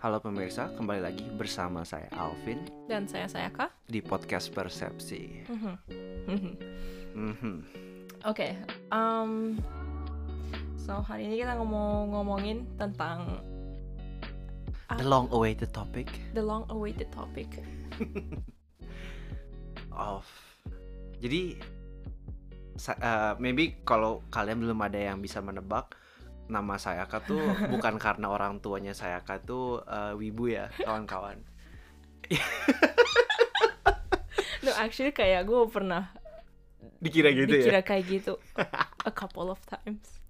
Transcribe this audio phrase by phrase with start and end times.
[0.00, 3.68] Halo pemirsa, kembali lagi bersama saya Alvin Dan saya Sayaka.
[3.84, 5.44] di podcast Persepsi.
[5.44, 5.74] Mhm.
[7.12, 7.54] Mhm.
[8.24, 8.56] Oke,
[8.88, 9.60] um,
[10.80, 13.44] so hari ini kita ngomong ngomongin tentang
[14.96, 17.60] The long awaited topic the long awaited topic.
[19.92, 20.24] of
[21.20, 21.60] Jadi
[22.88, 25.92] eh, maybe kalau kalian belum ada yang bisa menebak
[26.50, 27.40] nama Sayaka tuh
[27.72, 31.38] bukan karena orang tuanya Sayaka tuh eh, wibu ya, kawan-kawan.
[34.60, 36.12] No, actually kayak gue pernah
[37.00, 37.64] Dikira gitu ya.
[37.64, 38.36] dikira kayak gitu
[39.08, 40.20] a couple of times.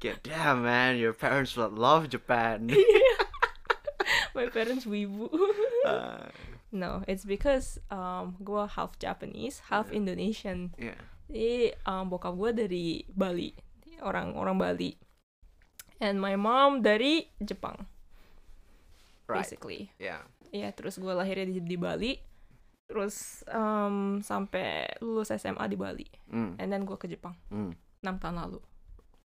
[0.00, 2.72] Kayak, damn man, your parents will love Japan.
[4.32, 5.28] My parents wibu.
[5.84, 6.32] Eh,
[6.72, 10.72] no, it's because um, gue half Japanese, half Indonesian.
[10.80, 10.96] yeah.
[11.28, 13.52] Jadi um, bokap gue dari Bali,
[14.00, 14.96] orang orang Bali.
[16.02, 17.86] And my mom dari Jepang,
[19.30, 19.46] Right.
[19.46, 19.94] basically.
[19.96, 20.26] Yeah.
[20.50, 22.18] Iya, terus gue lahirnya di, di Bali.
[22.84, 26.04] Terus um, sampai lulus SMA di Bali.
[26.28, 26.58] Hmm.
[26.58, 27.38] And then gue ke Jepang.
[27.48, 27.70] 6
[28.02, 28.58] tahun lalu.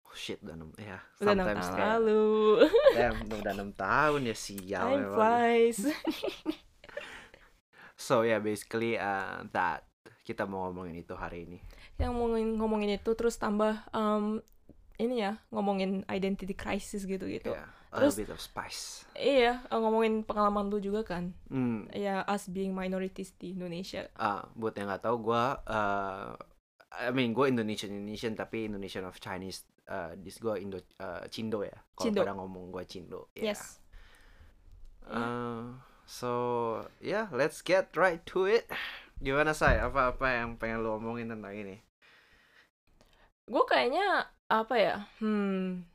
[0.08, 0.98] Oh, shit, udah enam ya.
[1.20, 2.24] Udah 6 sometimes tahun kayak, lalu.
[2.98, 5.14] Damn, udah enam tahun ya sial Time memang.
[5.14, 5.80] flies.
[8.02, 9.86] So yeah, basically uh, that
[10.26, 11.62] kita mau ngomongin itu hari ini.
[12.02, 14.42] Yang ngomongin, ngomongin itu terus tambah um,
[15.02, 17.52] ini ya, ngomongin identity crisis gitu-gitu.
[17.52, 19.04] Yeah, a Terus- bit of spice.
[19.18, 21.34] Iya, uh, ngomongin pengalaman lu juga kan.
[21.50, 21.90] Hmm.
[21.92, 24.06] Ya, us being minorities di Indonesia.
[24.16, 26.38] Ah, buat yang nggak tahu, gue, uh,
[26.92, 29.66] I mean, gue Indonesian Indonesian tapi Indonesian of Chinese.
[29.92, 31.76] Uh, dis gue Indo, uh, Cindo ya.
[31.98, 33.28] Kalau pada ngomong gue Cindo.
[33.36, 33.52] Yeah.
[33.52, 33.82] Yes.
[35.04, 35.76] Uh,
[36.08, 36.32] so
[37.04, 38.70] yeah, let's get right to it.
[39.20, 39.82] Gimana say?
[39.82, 41.84] Apa-apa yang pengen lu omongin tentang ini?
[43.52, 44.96] Gue kayaknya apa ya?
[45.24, 45.88] Hmm.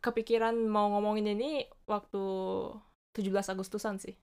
[0.00, 1.50] Kepikiran mau ngomongin ini
[1.84, 2.22] waktu
[3.12, 4.16] 17 Agustusan sih.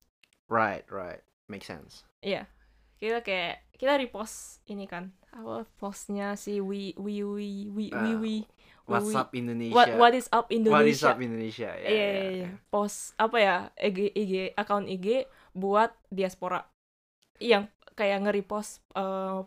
[0.49, 2.01] Right, right, make sense.
[2.25, 2.49] Iya.
[2.97, 5.13] Kita kayak kita repost ini kan.
[5.29, 8.35] Apa postnya si Wi Wi Wi Wi Ah, Wi Wi
[8.89, 9.75] What's Wi- up Indonesia?
[9.77, 10.73] What What is up Indonesia?
[10.73, 11.69] What is up Indonesia?
[11.77, 12.47] Ya, Iya, ya, iya, iya.
[12.49, 12.51] ya.
[12.73, 13.55] Post apa ya?
[13.77, 16.65] IG IG account IG buat diaspora
[17.37, 19.45] yang kayak nge-repost eh,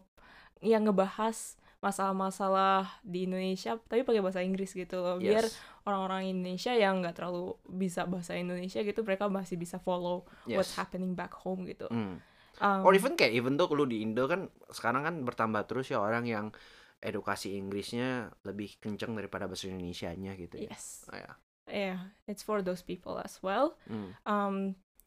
[0.62, 5.56] yang ngebahas masalah-masalah di Indonesia tapi pakai bahasa Inggris gitu loh biar Yes,
[5.88, 10.78] orang-orang Indonesia yang nggak terlalu bisa bahasa Indonesia gitu mereka masih bisa follow what's yes.
[10.78, 11.88] happening back home gitu.
[11.88, 12.20] Hmm.
[12.60, 16.04] Um, Or even kayak even tuh lu di Indo kan sekarang kan bertambah terus ya
[16.04, 16.52] orang yang
[17.00, 20.68] edukasi Inggrisnya lebih kenceng daripada bahasa Indonesianya gitu ya.
[20.68, 21.32] yes, Oh, ya.
[21.64, 21.98] yeah,
[22.28, 23.80] it's for those people as well.
[23.88, 24.12] Hmm.
[24.28, 24.56] Um,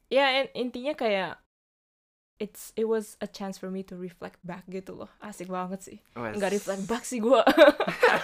[0.10, 1.38] ya in- intinya kayak
[2.42, 5.12] it's it was a chance for me to reflect back gitu loh.
[5.22, 5.98] Asik banget sih.
[6.18, 6.38] Wes.
[6.38, 7.42] Nggak reflect back sih gue.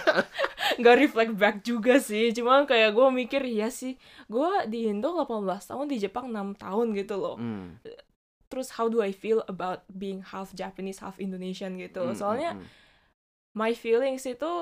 [0.80, 2.30] Nggak reflect back juga sih.
[2.34, 3.94] Cuma kayak gue mikir ya sih.
[4.26, 7.36] Gue di Indo 18 tahun, di Jepang 6 tahun gitu loh.
[7.36, 7.78] Hmm.
[8.50, 12.02] Terus how do I feel about being half Japanese, half Indonesian gitu.
[12.10, 13.54] Hmm, Soalnya hmm, hmm.
[13.54, 14.52] my feelings itu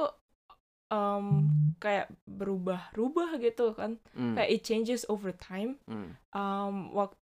[0.93, 1.49] um,
[1.81, 3.97] kayak berubah-ubah gitu kan.
[4.13, 5.81] Hmm, Kayak it changes over time.
[5.89, 6.17] hmm.
[6.37, 7.17] um wak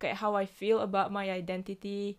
[0.00, 2.16] kayak how I feel about my identity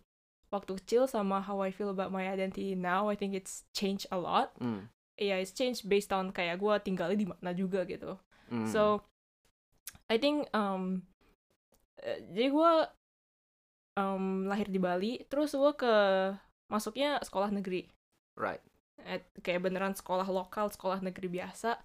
[0.48, 4.16] waktu kecil sama how I feel about my identity now I think it's changed a
[4.16, 4.86] lot Hmm.
[5.18, 8.16] yeah it's changed based on kayak gue tinggalnya di mana juga gitu
[8.46, 8.68] Hmm.
[8.68, 9.00] so
[10.06, 11.02] I think um
[11.98, 12.72] eh, jadi gue
[13.96, 15.94] um, lahir di Bali terus gue ke
[16.68, 17.88] masuknya sekolah negeri
[18.36, 18.60] right.
[19.02, 21.80] At- kayak beneran sekolah lokal sekolah negeri biasa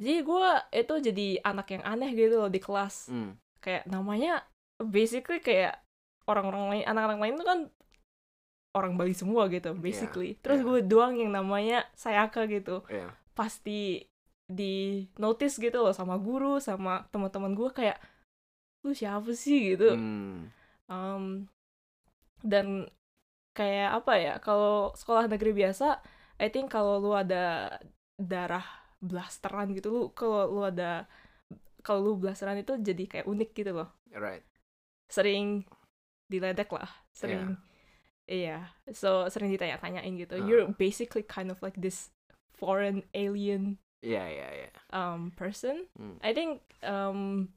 [0.00, 3.36] jadi gue itu jadi anak yang aneh gitu loh di kelas Hmm.
[3.60, 4.40] kayak namanya
[4.86, 5.80] basically kayak
[6.24, 7.60] orang-orang lain anak-anak lain tuh kan
[8.70, 10.66] orang Bali semua gitu basically terus yeah.
[10.66, 13.10] gue doang yang namanya Sayaka gitu Yeah.
[13.34, 14.06] pasti
[14.50, 17.98] di notice gitu loh sama guru sama teman-teman gue kayak
[18.86, 20.50] lu siapa sih gitu Hmm.
[20.90, 21.46] Um,
[22.42, 22.90] dan
[23.54, 26.02] kayak apa ya kalau sekolah negeri biasa
[26.40, 27.78] I think kalau lu ada
[28.18, 28.64] darah
[28.98, 31.06] blasteran gitu lu kalau lu ada
[31.86, 34.42] kalau lu blasteran itu jadi kayak unik gitu loh Right.
[35.10, 35.66] Sering
[36.26, 37.58] diledek lah sering
[38.24, 40.72] iya so sering ditanya-tanyain gitu you're Ah.
[40.72, 42.14] basically kind of like this
[42.52, 44.70] foreign alien Iya, iya, iya.
[44.90, 46.16] um, person Hmm.
[46.20, 47.52] I think um,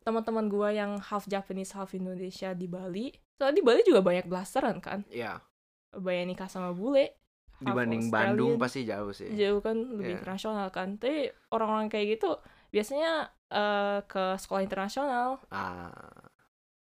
[0.00, 4.78] teman-teman gua yang half Japanese half Indonesia di Bali soalnya di Bali juga banyak blasteran
[4.78, 5.44] kan Iya.
[5.90, 7.18] banyak nikah sama bule
[7.58, 8.62] Dibanding Bandung Australian.
[8.62, 9.28] pasti jauh sih.
[9.30, 10.16] jauh kan lebih Iya.
[10.16, 12.38] internasional kan tapi orang-orang kayak gitu
[12.70, 15.90] biasanya eh, ke sekolah internasional Ah.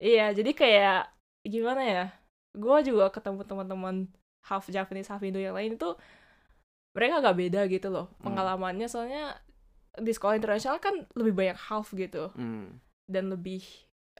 [0.02, 1.00] Iya, jadi kayak
[1.44, 2.04] gimana ya?
[2.52, 3.96] Gue juga ketemu teman-teman
[4.42, 5.94] half Japanese half Indo yang lain itu
[6.92, 8.26] mereka agak beda gitu loh Hmm.
[8.26, 9.38] pengalamannya soalnya
[9.94, 12.82] di sekolah internasional kan lebih banyak half gitu Hmm.
[13.06, 13.62] dan lebih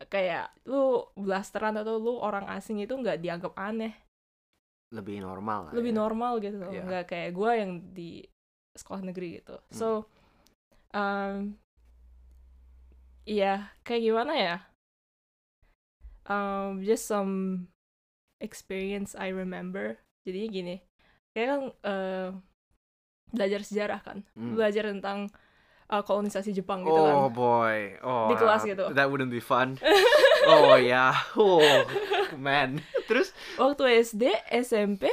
[0.08, 3.92] kayak lu blasteran atau lu orang asing itu nggak dianggap aneh
[4.88, 5.98] Lebih normal lah lebih ya.
[5.98, 6.70] normal gitu loh.
[6.70, 6.82] Iya.
[6.86, 8.10] nggak kayak gue yang di
[8.72, 10.06] sekolah negeri gitu so
[10.92, 11.52] um,
[13.24, 14.56] iya kayak gimana ya
[16.26, 17.66] um, just some
[18.38, 20.76] experience I remember jadinya gini
[21.32, 22.28] kayak kan uh,
[23.30, 24.54] belajar sejarah kan Hmm.
[24.54, 25.32] belajar tentang
[25.88, 27.96] uh, kolonisasi Jepang gitu kan Oh boy.
[28.00, 28.28] Oh.
[28.28, 28.92] Di kelas gitu.
[28.92, 29.80] That wouldn't be fun.
[30.50, 31.16] oh ya.
[31.34, 31.62] Oh
[32.36, 32.82] man.
[33.08, 34.28] Terus waktu SD
[34.64, 35.08] SMP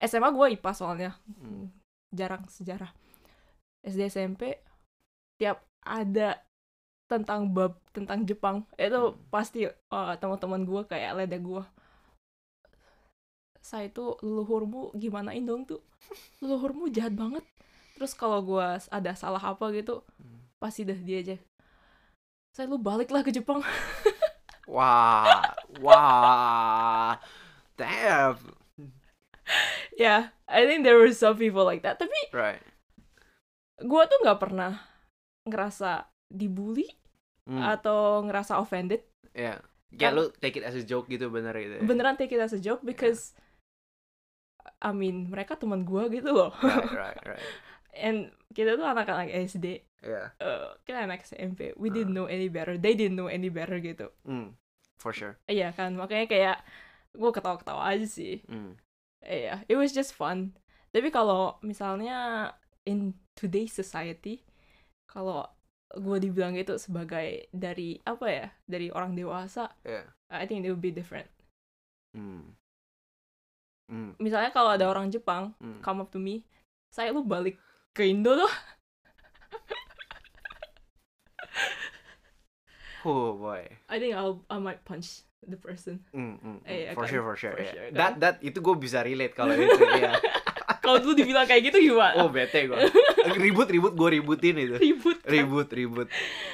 [0.00, 1.10] SMA gue IPA soalnya
[1.40, 1.68] Hmm.
[2.12, 2.92] jarang sejarah
[3.84, 4.56] SD SMP
[5.36, 6.40] tiap ada
[7.04, 9.16] tentang bab tentang Jepang itu Hmm.
[9.28, 11.62] pasti uh, teman-teman gue kayak ledek gue
[13.64, 15.80] saya itu leluhurmu gimanain dong tuh
[16.44, 17.44] leluhurmu jahat banget
[17.96, 20.40] terus kalau gue ada salah apa gitu Hmm.
[20.60, 21.36] pasti dah dia aja
[22.54, 23.60] saya lu baliklah ke Jepang
[24.64, 25.44] Wah.
[25.84, 27.20] Wah.
[27.76, 28.40] Damn.
[29.92, 32.64] ya I think there were some people like that tapi Right.
[33.76, 34.80] gue tuh nggak pernah
[35.44, 36.90] ngerasa dibully
[37.44, 37.60] Hmm.
[37.60, 39.60] atau ngerasa offended Ya.
[39.90, 41.76] Kayak Kan- lu take it as a joke gitu bener gitu.
[41.76, 41.82] ya?
[41.82, 43.36] beneran take it as a joke because
[44.80, 47.46] I mean mereka teman gue gitu loh Right, right, right.
[47.96, 48.18] and
[48.50, 50.36] kita tuh anak-anak SD Yeah.
[50.36, 51.94] eh, kita anak SMP we Uh.
[51.94, 54.52] didn't know any better they didn't know any better gitu Hmm.
[54.96, 55.36] For sure.
[55.46, 56.58] iya kan makanya kayak
[57.12, 58.74] gue ketawa-ketawa aja sih Hmm.
[59.20, 60.52] iya it was just fun
[60.90, 62.50] tapi kalau misalnya
[62.82, 64.44] in today's society
[65.06, 65.46] kalau
[65.94, 70.10] gue dibilang itu sebagai dari apa ya dari orang dewasa Yeah.
[70.28, 71.28] I think it would be different
[72.14, 72.54] Hmm.
[73.84, 74.14] Hmm.
[74.16, 75.78] misalnya kalau ada orang Jepang Hmm.
[75.80, 76.42] come up to me
[76.88, 77.58] saya lu balik
[77.90, 78.52] ke Indo tuh
[83.04, 83.68] Oh boy.
[83.84, 86.64] I think I'll I might punch the person Hmm, hmm, hmm.
[86.64, 87.10] Iya for kan?
[87.12, 87.52] sure, for sure.
[87.52, 87.72] For yeah.
[87.76, 88.22] sure, That kan?
[88.24, 89.76] that itu gue bisa relate kalau itu.
[89.92, 90.16] ya.
[90.84, 92.76] kalau dulu dibilang kayak gitu gimana Oh bete gue.
[93.40, 94.76] Ribut ribut gue ributin itu.
[94.76, 95.32] ribut kan?
[95.32, 96.06] Ribut ribut.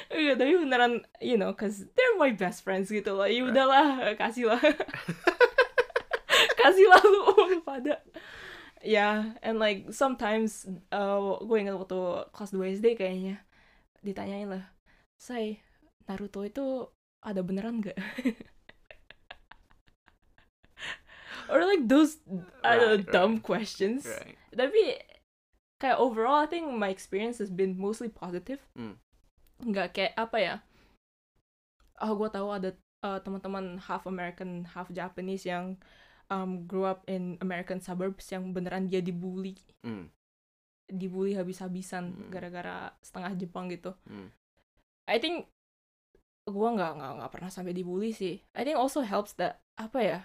[0.07, 4.47] Iya, tapi beneran you know cause they're my best friends gitu loh ya udahlah kasih
[4.47, 4.61] lah
[6.63, 7.21] kasih lah lu
[7.67, 7.99] pada
[8.81, 11.99] ya and like sometimes uh, gue ingat waktu
[12.33, 13.43] kelas 2 SD kayaknya
[14.01, 14.63] ditanyain lah
[15.21, 15.61] say
[16.09, 16.89] Naruto itu
[17.21, 17.95] ada beneran gak
[21.49, 22.19] or like those
[22.61, 23.13] I don't know, Right, right.
[23.13, 24.35] dumb questions Right.
[24.51, 24.99] tapi
[25.79, 29.01] kayak overall I think my experience has been mostly positive Hmm.
[29.61, 30.55] nggak kayak apa ya
[32.01, 32.69] oh gue tahu ada
[33.05, 35.77] uh, teman-teman half American half Japanese yang
[36.33, 40.09] um, grew up in American suburbs yang beneran dia dibully Hmm.
[40.89, 42.29] dibully habis-habisan Hmm.
[42.33, 44.33] gara-gara setengah Jepang gitu Hmm.
[45.09, 45.45] I think
[46.49, 50.19] gue nggak nggak nggak pernah sampai dibully sih I think also helps that apa ya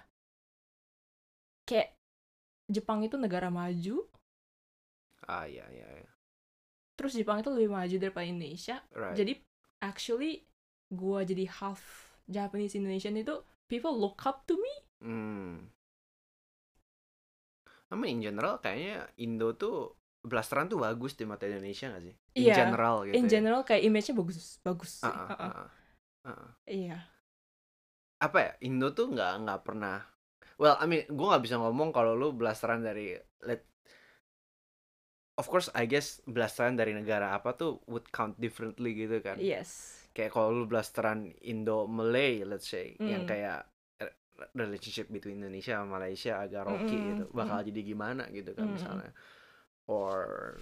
[1.68, 1.88] kayak
[2.70, 3.96] Jepang itu negara maju
[5.26, 5.86] Ah iya iya.
[6.02, 6.10] iya.
[6.96, 9.16] terus Jepang itu lebih maju daripada Indonesia Right.
[9.18, 9.32] jadi
[9.84, 10.32] actually
[10.88, 11.82] gua jadi half
[12.26, 13.34] Japanese Indonesian itu
[13.70, 14.72] people look up to me
[15.04, 15.68] Hmm.
[17.86, 19.94] I mean, in general kayaknya Indo tuh
[20.26, 22.14] blasteran tuh bagus di mata Indonesia gak sih?
[22.34, 23.14] In Iya, general gitu.
[23.14, 23.30] in ya.
[23.38, 24.92] general kayak image-nya bagus bagus.
[25.06, 25.50] Ah, ah, Uh-uh.
[25.52, 25.68] ah,
[26.26, 26.50] ah, ah.
[26.66, 26.98] iya
[28.26, 28.52] Apa ya?
[28.64, 29.96] Indo tuh nggak nggak pernah.
[30.60, 33.12] Well, I mean, gue nggak bisa ngomong kalau lu blasteran dari
[33.44, 33.60] let.
[35.36, 39.44] Of course, I guess blasteran dari negara apa tuh would count differently gitu kan.
[39.44, 43.28] yes Kayak kalau lu blasteran Indo Malay, let's say, yang Mm.
[43.28, 43.68] kayak
[44.00, 44.12] eh,
[44.56, 48.76] relationship between Indonesia sama Malaysia agak rocky Mm-mm, gitu, bakal jadi gimana gitu kan Mm-mm.
[48.76, 49.12] misalnya.
[49.88, 50.56] Or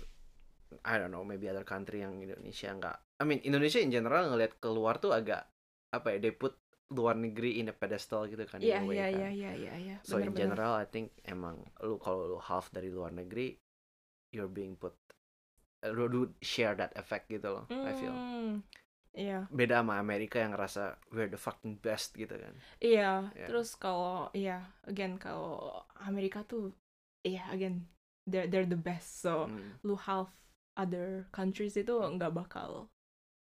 [0.85, 2.97] I don't know, maybe other country yang Indonesia nggak.
[3.21, 5.47] I mean, Indonesia in general ngelihat keluar tuh agak
[5.95, 6.19] apa ya?
[6.23, 6.59] They put
[6.97, 8.61] luar negeri in a pedestal gitu kan.
[8.69, 9.27] in iya a way iya kan.
[9.29, 10.35] iya iya iya iya So in bener-bener.
[10.37, 13.57] general, I think emang lu kalau lu half dari luar negeri,
[14.35, 14.95] you're being put,
[15.97, 17.67] lu, lu share that effect gitu loh.
[17.83, 18.63] I feel Hmm,
[19.15, 20.83] iya beda sama Amerika yang ngerasa
[21.15, 22.55] we're the fucking best gitu kan.
[22.85, 23.47] iya Iya.
[23.47, 24.53] terus kalau iya
[24.91, 25.73] again kalau
[26.09, 26.73] Amerika tuh
[27.29, 27.85] iya again
[28.31, 29.79] they're they're the best so Hmm.
[29.87, 30.29] lu half
[30.83, 32.89] other countries itu nggak bakal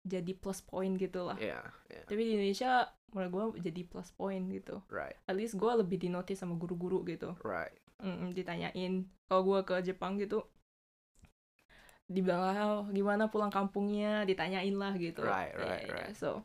[0.05, 1.37] jadi plus point gitu lah.
[1.37, 4.81] Yeah, yeah, tapi di Indonesia menurut gue jadi plus point gitu.
[4.89, 7.37] Right, at least gue lebih dinotis sama guru-guru gitu.
[7.45, 7.75] Right.
[8.01, 9.05] Mm, ditanyain.
[9.29, 10.49] Kalau gue ke Jepang gitu
[12.11, 14.27] dibilang lah "Oh, gimana pulang kampungnya?
[14.27, 15.23] Ditanyain lah gitu.
[15.23, 15.95] Right, right, iya.
[15.95, 16.15] right.
[16.17, 16.43] so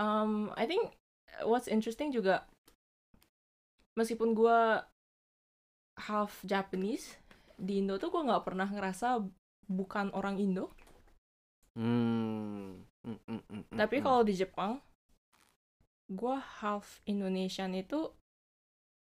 [0.00, 0.96] um, I think
[1.44, 2.48] what's interesting juga
[3.96, 4.58] meskipun gue
[5.96, 7.16] half Japanese
[7.56, 9.24] di Indo tuh gue nggak pernah ngerasa
[9.66, 10.72] bukan orang Indo
[11.76, 12.80] Hmm.
[13.06, 14.02] Mm, mm, mm, mm, Tapi mm.
[14.02, 14.80] kalau di Jepang,
[16.08, 18.10] gue half Indonesian itu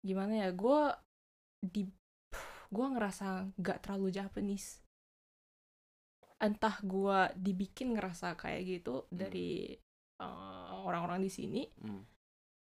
[0.02, 0.48] gimana ya?
[0.52, 0.90] Gue
[1.62, 1.86] di
[2.66, 4.82] gue ngerasa nggak terlalu Japanese.
[6.36, 9.72] Entah gue dibikin ngerasa kayak gitu dari
[10.20, 12.04] uh, orang-orang di sini, Hmm.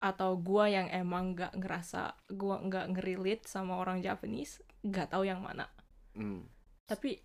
[0.01, 5.45] atau gue yang emang nggak ngerasa gue nggak ngerelate sama orang Japanese, nggak tahu yang
[5.45, 5.69] mana.
[6.17, 6.49] Hmm.
[6.89, 7.21] Tapi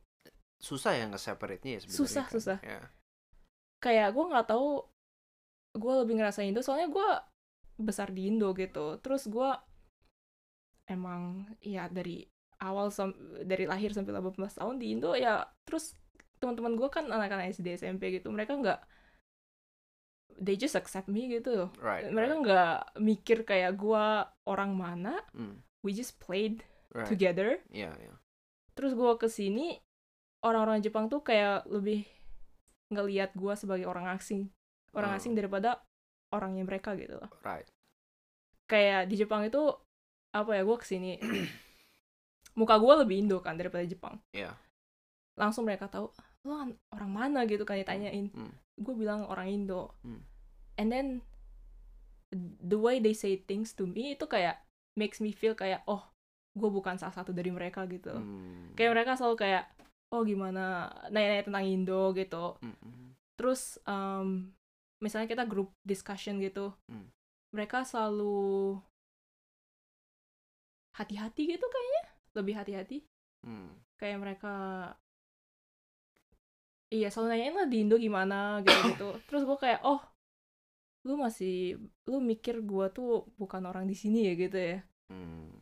[0.58, 2.34] susah ya nge-separate-nya ya sebenarnya Susah, kan?
[2.34, 2.58] susah.
[2.64, 2.82] Ya.
[3.80, 4.82] kayak gue nggak tahu
[5.76, 7.10] gue lebih ngerasa Indo soalnya gue
[7.78, 9.50] besar di Indo gitu terus gue
[10.88, 12.24] emang ya dari
[12.62, 15.94] awal sam- dari lahir sampai 18 tahun di Indo ya terus
[16.40, 18.80] teman-teman gue kan anak-anak SD SMP gitu mereka nggak
[20.36, 22.10] they just accept me gitu Right.
[22.10, 22.44] mereka right.
[22.44, 24.06] nggak mikir kayak gue
[24.46, 25.62] orang mana Hmm.
[25.82, 27.06] we just played Right.
[27.06, 28.16] together Iya, iya.
[28.74, 29.80] terus gue ke sini
[30.46, 32.06] orang-orang Jepang tuh kayak lebih
[32.94, 34.48] ngelihat gue sebagai orang asing
[34.94, 35.20] orang Hmm.
[35.20, 35.82] asing daripada
[36.30, 37.66] orangnya mereka gitu loh Right.
[38.66, 39.60] kayak di Jepang itu
[40.32, 41.18] apa ya gue ke sini
[42.60, 44.54] muka gue lebih Indo kan daripada Jepang Iya.
[45.36, 46.14] langsung mereka tahu
[46.46, 48.54] lo an- orang mana gitu kan ditanyain Hmm.
[48.78, 50.22] gue bilang orang Indo Hmm.
[50.78, 51.08] and then
[52.62, 54.62] the way they say things to me itu kayak
[54.94, 56.04] makes me feel kayak oh
[56.56, 58.72] gue bukan salah satu dari mereka gitu Hmm.
[58.74, 59.64] kayak mereka selalu kayak
[60.14, 63.10] oh gimana nanya-nanya tentang Indo gitu Hmm, hmm.
[63.38, 64.52] terus em,
[65.02, 67.08] misalnya kita grup discussion gitu Hmm.
[67.56, 68.78] mereka selalu
[70.96, 72.04] hati-hati gitu kayaknya
[72.36, 72.98] lebih hati-hati
[73.46, 73.70] Hmm.
[74.02, 74.54] kayak mereka
[76.90, 80.02] iya selalu nanyain lah di Indo gimana gitu gitu terus gue kayak oh
[81.06, 81.78] lu masih
[82.10, 85.62] lu mikir gue tuh bukan orang di sini ya gitu ya Hmm.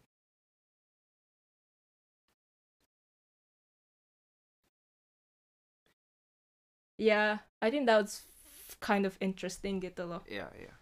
[6.97, 8.25] Ya I think that's
[8.81, 10.73] kind of interesting gitu loh Iya, iya.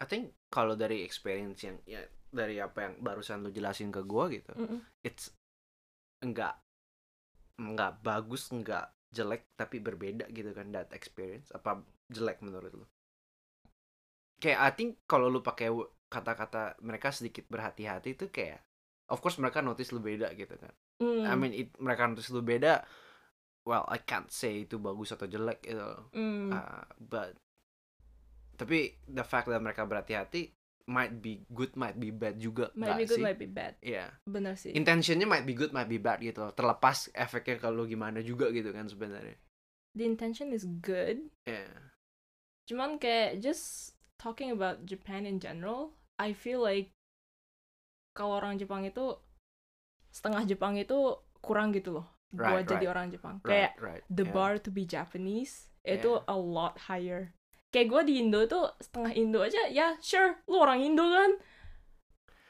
[0.00, 2.02] I think kalau dari experience yang ya
[2.32, 4.80] dari apa yang barusan lu jelasin ke gua gitu, Mm-mm.
[5.04, 5.30] it's
[6.24, 6.58] enggak
[7.60, 11.52] enggak bagus, enggak jelek tapi berbeda gitu kan that experience.
[11.54, 12.86] Apa jelek menurut lu?
[14.42, 15.70] Kayak I think kalau lu pakai
[16.10, 18.60] kata-kata mereka sedikit berhati-hati itu kayak
[19.12, 20.72] of course mereka notice lu beda gitu kan.
[20.98, 22.82] Mm, I mean it, mereka notice lu beda
[23.62, 25.86] well I can't say itu bagus atau jelek gitu.
[26.12, 26.50] mm.
[26.50, 27.38] Uh, but
[28.54, 30.52] tapi the fact that mereka berhati-hati
[30.86, 33.24] might be good might be bad juga might be good sih?
[33.24, 34.10] might be bad Iya.
[34.26, 36.52] bener sih Intentionnya might be good might be bad gitu loh.
[36.52, 39.38] Terlepas efeknya kalau gimana juga gitu kan sebenarnya.
[39.94, 41.70] the intention is good Iya.
[42.66, 46.90] cuman kayak just talking about Japan in general I feel like
[48.12, 49.16] kalau orang Jepang itu
[50.12, 52.92] setengah Jepang itu kurang gitu loh Right, buat jadi right.
[52.96, 54.02] orang Jepang kayak Right, right.
[54.08, 54.34] the yeah.
[54.34, 56.32] bar to be Japanese itu Yeah.
[56.32, 57.36] a lot higher
[57.72, 61.30] kayak gue di Indo tuh setengah Indo aja ya sure lu orang Indo kan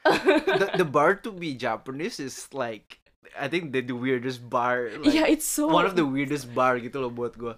[0.03, 2.99] the, the bar to be Japanese is like
[3.33, 6.77] I think the, the weirdest bar like yeah it's so one of the weirdest bar
[6.77, 7.57] gitu loh buat gua.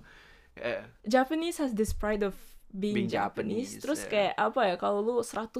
[0.55, 0.87] Yeah.
[1.03, 2.37] Japanese has this pride of
[2.75, 3.75] being, Being Japanese.
[3.75, 4.11] Japanese, Terus yeah.
[4.11, 5.51] kayak apa ya kalau lu 100%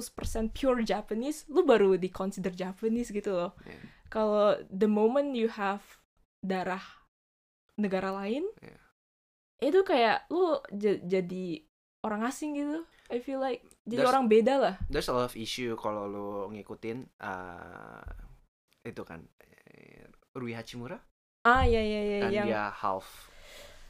[0.52, 3.52] pure Japanese, lu baru di consider Japanese gitu loh.
[3.64, 3.82] Yeah.
[4.12, 5.82] Kalau the moment you have
[6.46, 6.82] darah
[7.74, 8.80] negara lain, Yeah.
[9.60, 10.62] itu kayak lu
[11.02, 11.66] jadi
[12.00, 12.80] orang asing gitu.
[13.06, 14.74] I feel like jadi There's- orang beda lah.
[14.86, 18.02] There's a lot of issue kalau lu ngikutin uh,
[18.82, 20.98] itu kan eh, Rui Hachimura
[21.42, 23.06] Ah ya ya ya kan yang dia half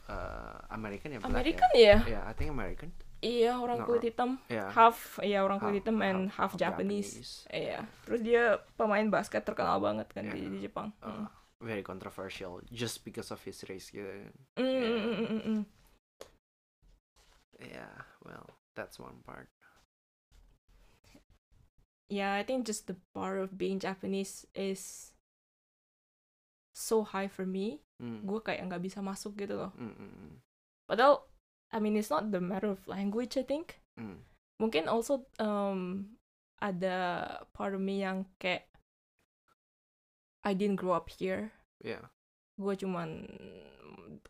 [0.09, 1.81] uh, American ya American ya.
[1.81, 1.97] ya?
[2.05, 2.93] Yeah, I think American.
[3.25, 4.69] Iya orang No, kulit hitam, Yeah.
[4.69, 7.49] half iya orang kulit Half- hitam and half, half- half Japanese.
[7.49, 7.89] Iya.
[8.05, 8.43] Terus dia
[8.77, 10.53] pemain basket terkenal banget kan di, Yeah.
[10.53, 10.93] di Jepang.
[11.01, 11.25] Uh,
[11.61, 14.09] very controversial just because of his race gitu.
[14.57, 15.63] Mm, mm, mm, mm, mm.
[17.57, 19.49] Yeah, well, that's one part.
[22.13, 25.11] Yeah, I think just the bar of being Japanese is
[26.77, 27.81] so high for me.
[27.99, 28.29] Mm.
[28.29, 29.73] Gue kayak nggak bisa masuk gitu loh.
[29.81, 30.33] Mm, mm, mm,
[30.87, 31.25] Padahal,
[31.73, 33.81] I mean it's not the matter of language I think.
[33.97, 34.21] mm.
[34.61, 36.13] Mungkin also um,
[36.61, 38.69] ada part of me yang kayak
[40.47, 41.51] I didn't grow up here.
[41.83, 42.07] Yeah.
[42.55, 43.27] Gue cuman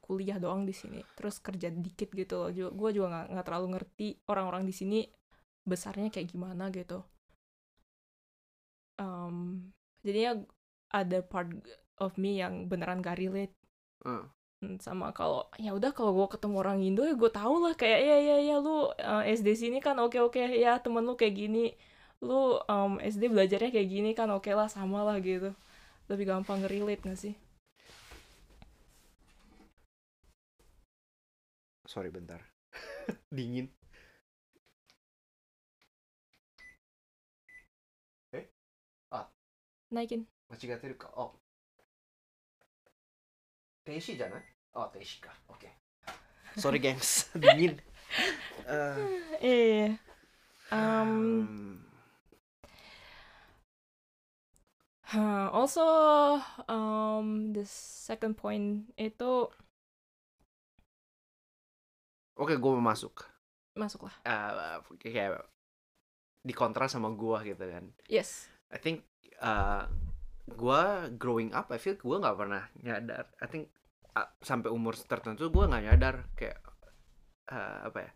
[0.01, 1.05] kuliah doang di sini.
[1.15, 2.51] Terus kerja dikit gitu loh.
[2.51, 4.99] Gue juga nggak nggak terlalu ngerti orang-orang di sini
[5.69, 7.05] besarnya kayak gimana gitu.
[8.97, 9.69] Um,
[10.01, 10.41] jadinya
[10.89, 11.53] ada part
[12.01, 13.53] of me yang beneran gak relate
[14.07, 14.23] Uh,
[14.79, 18.17] sama kalau ya udah kalau gue ketemu orang Indo ya gue tau lah kayak ya
[18.23, 21.75] ya ya lu uh, SD sini kan oke oke ya temen lu kayak gini
[22.23, 25.53] lu um, SD belajarnya kayak gini kan oke lah sama lah gitu
[26.10, 27.36] lebih gampang nge-relate gak sih
[31.86, 32.42] sorry bentar
[33.36, 33.68] dingin
[39.92, 41.32] naikin 間違ってるかあ
[43.86, 45.68] 天使じゃないあ天使か OK
[46.58, 47.80] sorry gengs dingin
[48.68, 49.98] Eh, eh
[50.72, 51.85] um hmm,
[55.55, 55.87] also
[56.67, 59.47] um the second point itu
[62.35, 63.23] oke gue mau masuk.
[63.77, 64.17] Masuklah.
[64.25, 64.81] Eh,
[65.13, 65.45] kayak
[66.47, 67.91] di kontra sama gua gitu kan.
[68.07, 68.47] Yes.
[68.71, 69.03] I think
[69.43, 69.91] uh,
[70.55, 73.27] gua growing up I feel gua nggak pernah nyadar.
[73.43, 73.75] I think
[74.15, 76.63] uh, sampai umur tertentu gua nggak nyadar kayak
[77.51, 78.11] uh, apa ya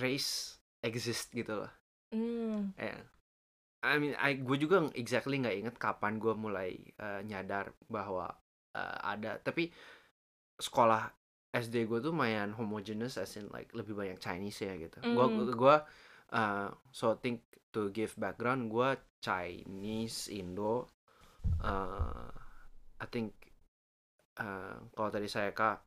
[0.00, 1.72] race exist gitu loh.
[2.08, 2.72] Hmm.
[2.80, 2.96] Ya
[3.78, 8.26] I mean I gue juga exactly nggak inget kapan gua mulai uh, nyadar bahwa
[8.74, 9.70] uh, ada tapi
[10.58, 11.06] sekolah
[11.54, 15.54] SD gue tuh lumayan homogeneous as in like lebih banyak Chinese ya gitu gua Mm.
[15.54, 15.76] gua
[16.34, 20.90] uh, so think to give background gua Chinese Indo
[21.62, 22.28] uh,
[22.98, 23.30] I think
[24.42, 25.86] uh, kalau tadi saya kak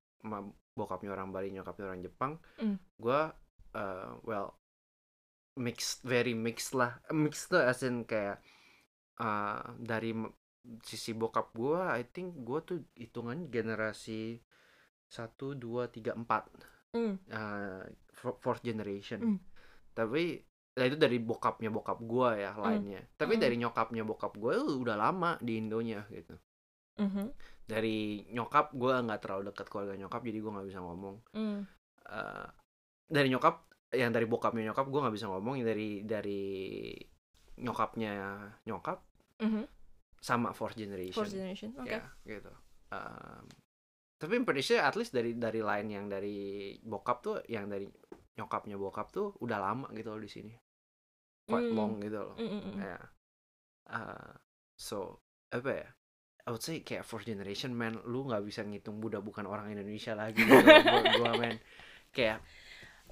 [0.71, 2.79] bokapnya orang Bali nyokapnya orang Jepang Mm.
[2.95, 3.35] gua
[3.75, 4.60] uh, well
[5.57, 6.99] mixed very mixed lah.
[7.11, 8.39] Mixed tuh as in kayak
[9.19, 10.15] uh, dari
[10.85, 14.37] sisi bokap gua I think gua tuh hitungan generasi
[15.11, 16.47] satu dua tiga empat.
[16.91, 17.15] Hmm.
[17.31, 19.19] Uh, fo- fourth generation.
[19.35, 19.39] Mm.
[19.91, 20.39] tapi
[20.71, 23.03] nah itu dari bokapnya bokap gua ya lainnya.
[23.19, 23.41] Tapi Mm.
[23.43, 26.35] dari nyokapnya bokap gue udah lama di Indonya gitu.
[26.99, 27.31] Mhm
[27.71, 31.15] dari nyokap gua nggak terlalu dekat keluarga nyokap jadi gua nggak bisa ngomong.
[31.31, 31.59] Hmm.
[32.11, 32.47] Eh,
[33.07, 36.41] dari nyokap yang dari bokapnya nyokap gua nggak bisa ngomong yang dari dari
[37.59, 38.11] nyokapnya
[38.65, 38.99] nyokap
[39.43, 39.65] mhm
[40.21, 41.17] sama fourth generation.
[41.17, 41.89] Fourth generation oke.
[41.89, 42.53] Ya gitu.
[42.93, 43.41] Um,
[44.21, 47.89] tapi I'm pretty sure at least dari dari lain yang dari bokap tuh yang dari
[48.37, 50.53] nyokapnya bokap tuh udah lama gitu loh di sini.
[51.49, 51.77] Quite Hmm.
[51.77, 52.37] long gitu loh.
[52.37, 52.75] Mm, mm, mm.
[52.85, 52.99] ya.
[53.89, 54.31] Uh,
[54.77, 55.89] so apa ya?
[56.45, 60.13] I would say kayak fourth generation man lu nggak bisa ngitung Buddha bukan orang Indonesia
[60.13, 60.53] lagi gitu
[60.85, 61.57] gua, gua man
[62.13, 62.45] kayak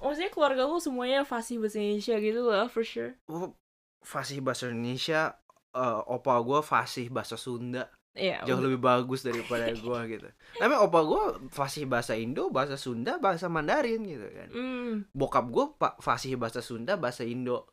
[0.00, 3.52] maksudnya keluarga lu semuanya fasih bahasa Indonesia gitu lah for sure lu
[4.00, 5.36] fasih bahasa Indonesia
[5.76, 10.26] uh, opa gua fasih bahasa Sunda Iya, jauh lebih bagus daripada gua gitu.
[10.58, 14.48] Tapi opa gua fasih bahasa Indo, bahasa Sunda, bahasa Mandarin gitu kan.
[14.50, 15.06] Hmm.
[15.14, 15.46] Bokap
[15.78, 17.70] pak fasih bahasa Sunda, bahasa Indo.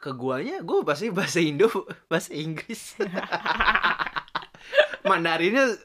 [0.00, 1.68] Ke guanya gua fasih bahasa Indo,
[2.10, 2.96] bahasa Inggris.
[5.08, 5.76] Mandarinnya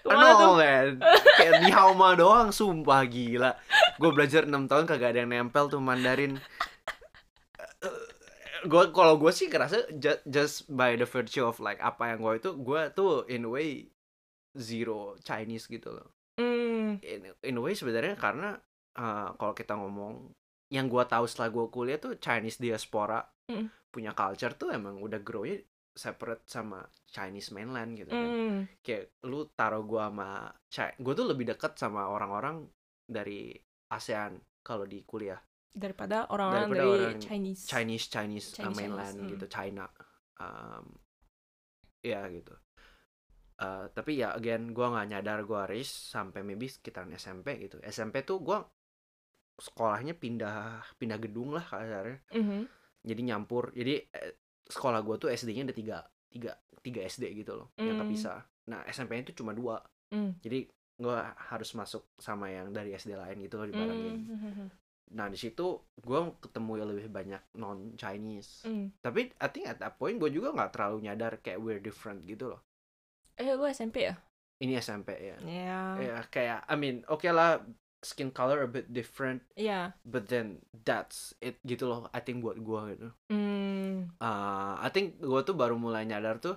[0.00, 0.42] Ke mana tuh?
[0.44, 0.88] no man.
[1.34, 3.54] Kayak di Hauma doang sumpah gila.
[3.94, 6.38] Gue belajar 6 tahun kagak ada yang nempel tuh Mandarin.
[8.60, 12.34] gue kalau gue sih kerasa ju- just by the virtue of like apa yang gue
[12.36, 13.86] itu gue tuh in a way
[14.52, 16.98] zero Chinese gitu loh Hmm.
[17.00, 18.54] in, in a way sebenarnya karena
[18.94, 20.30] uh, kalau kita ngomong
[20.68, 23.64] yang gue tahu setelah gue kuliah tuh Chinese diaspora Mm.
[23.88, 25.56] punya culture tuh emang udah grownya
[25.98, 28.58] separate sama Chinese mainland gitu kan Hmm.
[28.80, 30.30] kayak lu taruh gua sama
[30.96, 32.70] gue tuh lebih dekat sama orang-orang
[33.02, 33.50] dari
[33.90, 37.62] ASEAN kalau di kuliah daripada orang-orang dari orang Chinese.
[37.66, 39.32] Chinese Chinese, uh, Chinese, mainland Chinese, hmm.
[39.34, 39.84] gitu China
[40.38, 40.84] um,
[42.00, 42.54] ya gitu
[43.58, 48.22] Uh, tapi ya again gua nggak nyadar gua race sampai maybe sekitaran SMP gitu SMP
[48.22, 48.62] tuh gua
[49.58, 52.70] sekolahnya pindah pindah gedung lah kasarnya Mhm.
[53.02, 57.68] jadi nyampur jadi eh, sekolah gua tuh SD-nya ada tiga tiga tiga SD gitu loh
[57.76, 58.04] yang Hmm.
[58.04, 60.32] kepisah nah SMP-nya itu cuma dua Hmm.
[60.38, 64.68] jadi gua harus masuk sama yang dari SD lain gitu loh dibarengin Hmm.
[65.08, 65.64] nah di situ
[65.96, 68.92] gua ketemu yang lebih banyak non Chinese Hmm.
[69.00, 72.52] tapi I think at that point gue juga nggak terlalu nyadar kayak we're different gitu
[72.52, 72.60] loh
[73.34, 74.14] Eh, lu SMP ya?
[74.58, 75.80] ini SMP ya Ya.
[75.96, 77.62] ya kayak I mean oke lah
[77.98, 79.90] skin color a bit different Iya.
[80.02, 84.14] but then that's it gitu loh I think buat gua gitu Hmm.
[84.16, 86.54] uh, I think gue tuh baru mulai nyadar tuh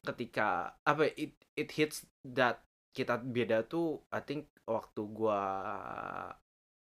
[0.00, 5.40] ketika apa it it hits that kita beda tuh I think waktu gua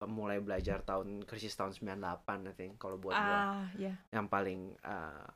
[0.02, 3.92] mulai belajar tahun krisis tahun 98 I think kalau buat gua Ah, ya.
[4.10, 5.28] yang paling uh,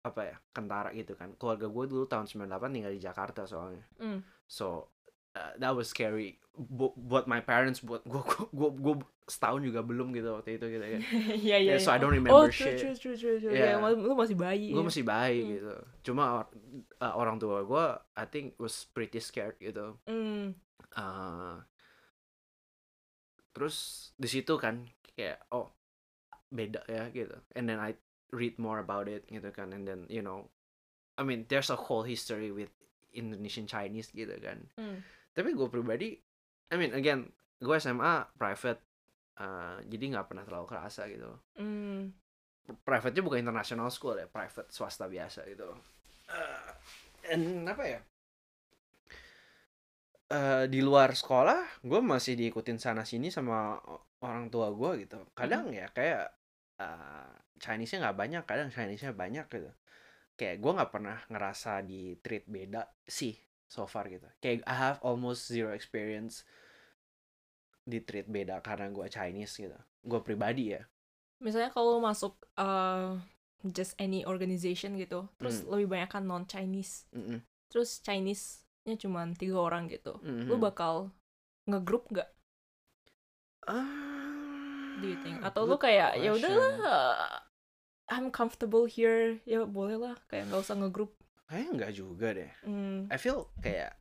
[0.00, 4.22] apa ya kentara gitu kan keluarga gue dulu tahun 98 tinggal di Jakarta soalnya Hmm.
[4.46, 4.86] so
[5.38, 8.18] uh, that was scary Bu- buat my parents buat gue
[8.50, 11.00] gue gue setahun juga belum gitu waktu itu gitu kan
[11.46, 11.72] Iya, iya.
[11.72, 12.02] Yeah, so I iya.
[12.02, 12.82] don't Oh, remember true, shit.
[12.82, 13.54] true, true, true, true.
[13.54, 13.78] Yeah.
[13.78, 14.74] Ya, lu masih bayi.
[14.74, 14.84] gue ya.
[14.84, 15.52] masih baik Hmm.
[15.54, 15.74] gitu
[16.04, 16.50] cuma or-
[16.98, 20.58] uh, orang tua gue I think was pretty scared gitu Hmm.
[20.90, 21.62] Uh,
[23.52, 25.74] terus di situ kan kayak oh
[26.48, 27.98] beda ya gitu and then I
[28.30, 30.48] read more about it gitu kan and then you know
[31.14, 32.70] I mean there's a whole history with
[33.10, 35.02] Indonesian Chinese gitu kan Hmm.
[35.38, 36.18] Tapi gue pribadi
[36.68, 37.30] I mean again
[37.62, 38.82] gue SMA private
[39.38, 41.30] eh, jadi nggak pernah terlalu kerasa gitu.
[41.54, 42.10] Hmm.
[42.68, 45.72] private-nya bukan international school ya private swasta biasa gitu
[46.28, 48.00] Eh, and apa ya?
[50.28, 53.80] Eh, di luar sekolah gue masih diikutin sana sini sama
[54.20, 55.16] orang tua gue gitu.
[55.32, 56.28] Kadang ya kayak
[56.76, 59.72] eh, Chinese-nya nggak banyak kadang Chinese-nya banyak gitu.
[60.36, 63.32] Kayak gue nggak pernah ngerasa di treat beda sih
[63.68, 66.44] so far gitu kayak I have almost zero experience
[67.88, 69.78] di treat beda karena gue Chinese gitu
[70.10, 70.82] gue pribadi ya
[71.38, 73.14] Misalnya kalau lu masuk uh,
[73.62, 75.70] just any organization gitu, terus Hmm.
[75.70, 77.38] lebih banyak kan non Chinese, Mm-mm.
[77.70, 80.62] terus Chinese-nya cuma tiga orang gitu, lu Mhm.
[80.66, 81.14] bakal
[81.70, 82.26] ngegroup nggak?
[83.70, 83.86] Ah,
[84.98, 85.38] Do you think?
[85.46, 86.74] Atau lu kayak ya udahlah,
[88.10, 91.14] I'm comfortable here, ya boleh lah, kayak nggak usah ngegroup.
[91.48, 92.50] Kayaknya enggak juga deh.
[92.64, 93.08] Hmm.
[93.08, 93.96] I feel kayak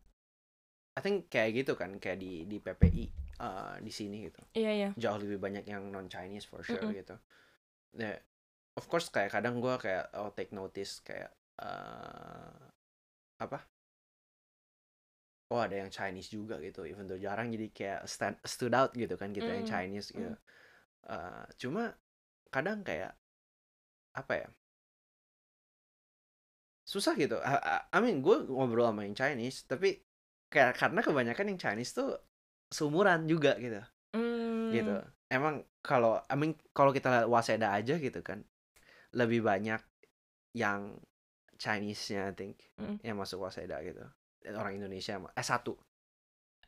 [0.98, 3.06] I think kayak gitu kan kayak di di PPI
[3.40, 4.42] eh, di sini gitu.
[4.58, 4.90] Iya iya.
[4.98, 6.98] Jauh lebih banyak yang non Chinese for sure Mm-mm.
[7.00, 7.16] gitu.
[8.02, 8.14] Nah,
[8.80, 11.32] of course kayak kadang gua kayak oh take notice kayak
[11.62, 12.58] eh,
[13.42, 13.60] apa?
[15.48, 19.16] Oh ada yang Chinese juga gitu, even though jarang jadi kayak stand, stood out gitu
[19.16, 20.34] kan kita yang Mm, Chinese gitu.
[21.08, 21.84] Eh, cuma
[22.56, 23.12] kadang kayak
[24.16, 24.48] apa ya?
[26.88, 27.36] Susah gitu.
[27.44, 30.00] I, I- mean gue ngobrol sama yang Chinese, tapi
[30.48, 32.16] kayak karena kebanyakan yang Chinese tuh
[32.72, 33.84] seumuran juga gitu,
[34.16, 34.72] Hmm.
[34.72, 34.96] gitu.
[35.28, 38.48] Emang kalau I mean kalau kita lihat Waseda aja gitu kan,
[39.12, 39.84] lebih banyak
[40.56, 40.96] yang
[41.60, 43.04] Chinese-nya I think Mm.
[43.04, 44.08] yang masuk Waseda gitu.
[44.56, 45.76] Orang Indonesia sama- S1.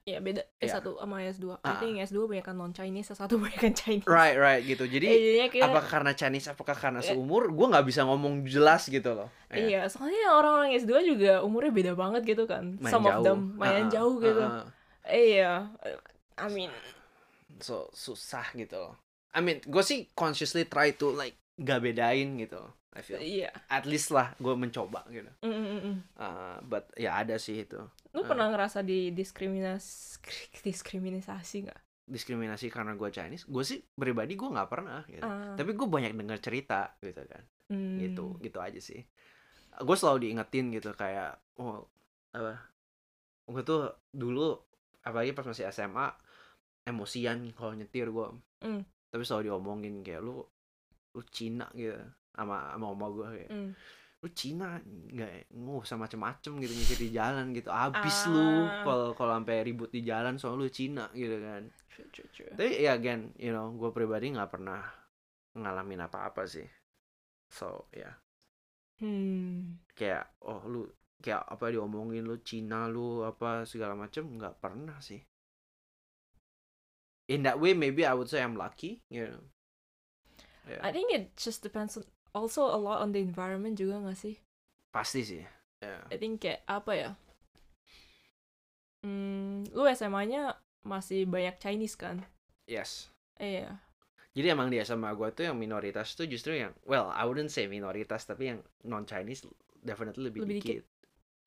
[0.10, 0.82] Iya beda Iya.
[0.82, 1.46] S1 sama S2.
[1.54, 1.78] I Ah.
[1.78, 4.08] think S2 banyak kan non Chinese, S1 banyak kan Chinese.
[4.10, 4.84] Right, right gitu.
[4.84, 5.06] Eh, Jadi
[5.48, 7.08] kayak apakah karena Chinese, apakah karena Eh.
[7.08, 9.30] seumur, gue nggak bisa ngomong jelas gitu loh.
[9.48, 9.62] Ya.
[9.62, 12.74] Iya, soalnya orang-orang S2 juga umurnya beda banget gitu kan.
[12.76, 13.24] Main Some of jauh.
[13.24, 14.42] them lumayan Uh-uh, jauh gitu.
[14.42, 14.66] uh-uh.
[15.06, 15.52] Iya.
[16.36, 16.74] I mean,
[17.60, 18.96] So susah gitu loh.
[19.30, 22.56] I mean, gue sih consciously try to like gak bedain gitu.
[22.58, 22.72] loh.
[22.90, 23.54] I feel iya.
[23.70, 25.30] at least lah gue mencoba gitu.
[25.46, 25.98] Mm, mm, mm, mm.
[26.18, 27.78] Uh, but ya ada sih itu
[28.18, 28.28] Lu Eh.
[28.28, 30.18] pernah ngerasa di diskriminas
[30.66, 31.82] diskriminasi nggak?
[32.10, 33.46] diskriminasi karena gue Chinese.
[33.46, 35.22] Gue sih pribadi gue nggak pernah gitu.
[35.22, 37.46] Ah, Tapi gue banyak dengar cerita gitu kan.
[37.70, 38.02] hmm.
[38.02, 39.06] Gitu, gitu aja sih.
[39.78, 41.86] Gue selalu diingetin gitu kayak oh
[42.34, 42.58] apa?
[43.46, 44.58] Gue tuh dulu
[45.06, 46.10] apalagi pas masih SMA
[46.90, 48.28] emosian kalau nyetir gue.
[48.66, 48.82] Hmm.
[49.14, 50.42] Tapi selalu diomongin kayak lu
[51.14, 51.94] lu Cina gitu
[52.34, 53.72] sama sama oma gue kayak Hmm.
[54.20, 58.84] lu Cina nggak nggak usah macem-macem gitu nyetir di jalan gitu abis lu Ah.
[58.84, 62.52] kalau kalau sampai ribut di jalan soal lu Cina gitu kan True, true, true.
[62.52, 64.84] tapi ya again you know gue pribadi nggak pernah
[65.56, 66.68] ngalamin apa-apa sih
[67.48, 68.12] so ya
[69.00, 69.80] Hmm.
[69.96, 70.84] kayak oh lu
[71.24, 75.24] kayak apa diomongin lu Cina lu apa segala macem nggak pernah sih
[77.28, 79.44] in that way maybe I would say I'm lucky you know
[80.70, 84.18] Ya, I think it just depends on also a lot on the environment juga nggak
[84.18, 84.36] sih?
[84.90, 85.42] pasti sih
[85.80, 87.10] ya I think kayak apa ya?
[89.00, 92.26] Hmm, lu SMA-nya masih banyak Chinese kan?
[92.68, 93.08] yes
[93.40, 93.80] Iya.
[94.36, 97.66] Jadi emang di SMA gue tuh yang minoritas tuh justru yang well I wouldn't say
[97.72, 99.48] minoritas tapi yang non Chinese
[99.80, 100.84] definitely lebih, Lebih dikit.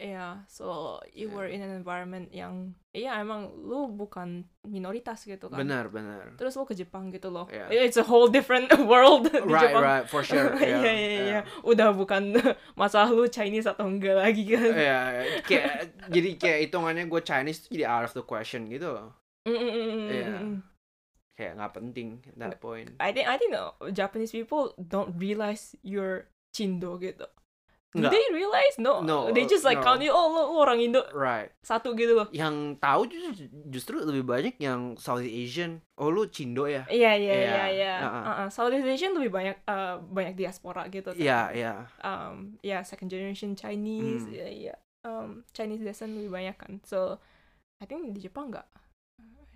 [0.01, 1.35] Iya, so you Iya.
[1.37, 5.63] were in an environment yang iya emang lu bukan minoritas gitu kan.
[5.63, 6.35] Benar benar.
[6.35, 7.47] Terus lu ke Jepang gitu loh.
[7.47, 7.71] Iya.
[7.71, 9.83] It's a whole different world di Right Jepang.
[9.85, 10.59] right for sure.
[10.59, 11.41] Iya iya iya.
[11.63, 12.35] Udah bukan
[12.81, 14.75] masalah lu Chinese atau enggak lagi kan.
[14.75, 15.01] Iya,
[15.47, 15.71] kayak
[16.11, 18.91] jadi kayak hitungannya gue Chinese tuh jadi out of the question gitu.
[18.91, 19.15] loh.
[19.47, 20.29] Mm, mm, mm, mm, Iya.
[20.41, 20.57] mm.
[21.33, 22.91] Kayak nggak penting at that point.
[22.99, 23.55] I think I think
[23.95, 27.25] Japanese people don't realize you're Cindo gitu.
[27.93, 28.13] Do Nggak.
[28.17, 28.75] they realize?
[28.81, 29.05] No.
[29.05, 29.85] No, They just like no.
[29.85, 31.53] count you, oh lu, lu orang Indo Right.
[31.61, 32.25] satu gitu loh.
[32.33, 33.31] Yang tahu justru,
[33.69, 35.85] justru lebih banyak yang Southeast Asian.
[36.01, 36.89] Oh lu Cindo ya?
[36.89, 37.95] Iya iya Iya, iya iya.
[38.49, 41.13] Southeast Asian lebih banyak uh, banyak diaspora gitu.
[41.13, 41.21] kan.
[41.21, 41.73] Iya iya.
[42.01, 44.25] Um, ya second generation Chinese.
[44.25, 44.41] Hmm.
[44.41, 44.75] Iya iya.
[45.05, 46.81] Um, Chinese descent lebih banyak kan.
[46.89, 47.21] So
[47.77, 48.65] I think di Jepang nggak.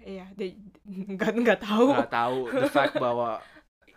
[0.04, 0.60] Iya, they
[1.16, 1.88] nggak nggak tahu.
[1.88, 3.40] Nggak tahu the fact bahwa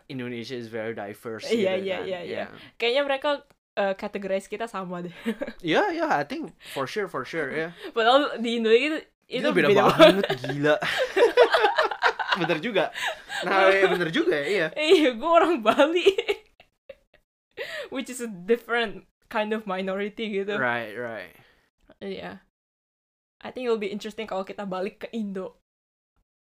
[0.08, 1.44] Indonesia is very diverse.
[1.52, 2.08] Iya, gitu iya, kan.
[2.08, 2.46] iya, iya.
[2.80, 3.30] Kayaknya mereka
[3.78, 5.16] uh, categorize kita sama deh.
[5.62, 7.76] Ya, ya, I think for sure, for sure, ya.
[7.92, 10.76] Padahal di Indonesia itu, Itu beda, banget, gila.
[12.42, 12.84] bener juga.
[13.46, 14.68] Nah, ya bener juga ya, iya.
[14.74, 16.08] Iya, gue orang Bali.
[17.94, 20.56] Which is a different kind of minority gitu.
[20.56, 21.36] Right, right.
[22.00, 22.42] Iya.
[23.40, 25.59] I think it'll be interesting kalau kita balik ke Indo.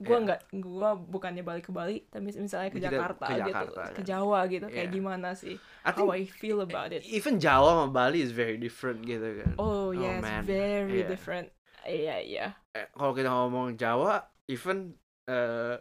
[0.01, 0.25] Gua Iya.
[0.25, 4.03] nggak, gua bukannya balik ke Bali, tapi misalnya ke Jakarta, ke gitu, Jakarta, ke kan.
[4.03, 4.95] Jawa gitu, kayak Iya.
[4.97, 5.55] gimana sih?
[5.81, 7.05] I How I feel about it.
[7.05, 9.53] even Jawa sama Bali is very different gitu kan.
[9.55, 10.41] Oh yes, man.
[10.41, 11.07] very Iya.
[11.07, 11.47] different.
[11.81, 12.45] Iya iya.
[12.71, 15.77] Eh, kalau kita ngomong Jawa, even eh,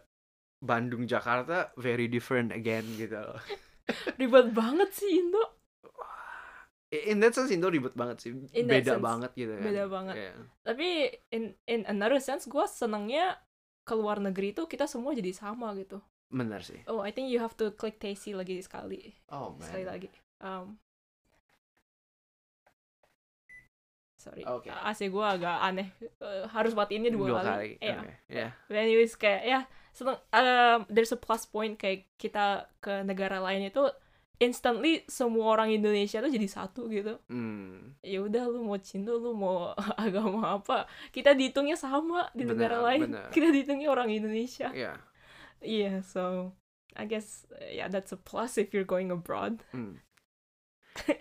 [0.59, 3.41] Bandung Jakarta very different again gitu loh.
[4.21, 5.41] Ribet banget sih Indo.
[6.91, 9.63] In that sense Indo ribet banget sih, In beda sense, banget gitu kan.
[9.63, 10.15] beda banget.
[10.19, 10.35] Iya.
[10.61, 10.89] Tapi
[11.31, 13.39] in in another sense gue senengnya
[13.91, 15.99] ke luar negeri itu kita semua jadi sama gitu.
[16.31, 16.79] Bener sih.
[16.87, 19.11] Oh, I think you have to click Tasty lagi sekali.
[19.35, 19.91] Oh Sekali man.
[19.99, 20.09] lagi.
[20.39, 20.79] Um,
[24.15, 24.71] sorry, Oke.
[24.71, 25.91] AC gue agak aneh.
[26.23, 27.81] Eh, harus matiinnya dua, kali.
[27.83, 27.99] Iya.
[27.99, 28.49] Oke, ya.
[28.71, 30.23] But anyways kayak ya seneng.
[30.31, 33.83] um, there's a plus point kayak kita ke negara lain itu
[34.41, 37.21] instantly semua orang Indonesia tuh jadi satu gitu.
[37.29, 37.93] Hmm.
[38.01, 42.89] Ya udah lu mau Cindo, lu mau agama apa, kita dihitungnya sama di negara Benar,
[42.89, 43.01] lain.
[43.13, 43.29] benar.
[43.37, 44.73] Kita dihitungnya orang Indonesia.
[44.73, 44.97] Yeah.
[45.61, 46.57] Yeah, so
[46.97, 49.61] I guess uh, yeah that's a plus if you're going abroad.
[49.77, 50.01] Hmm.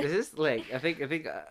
[0.01, 1.45] this is like I think I think a,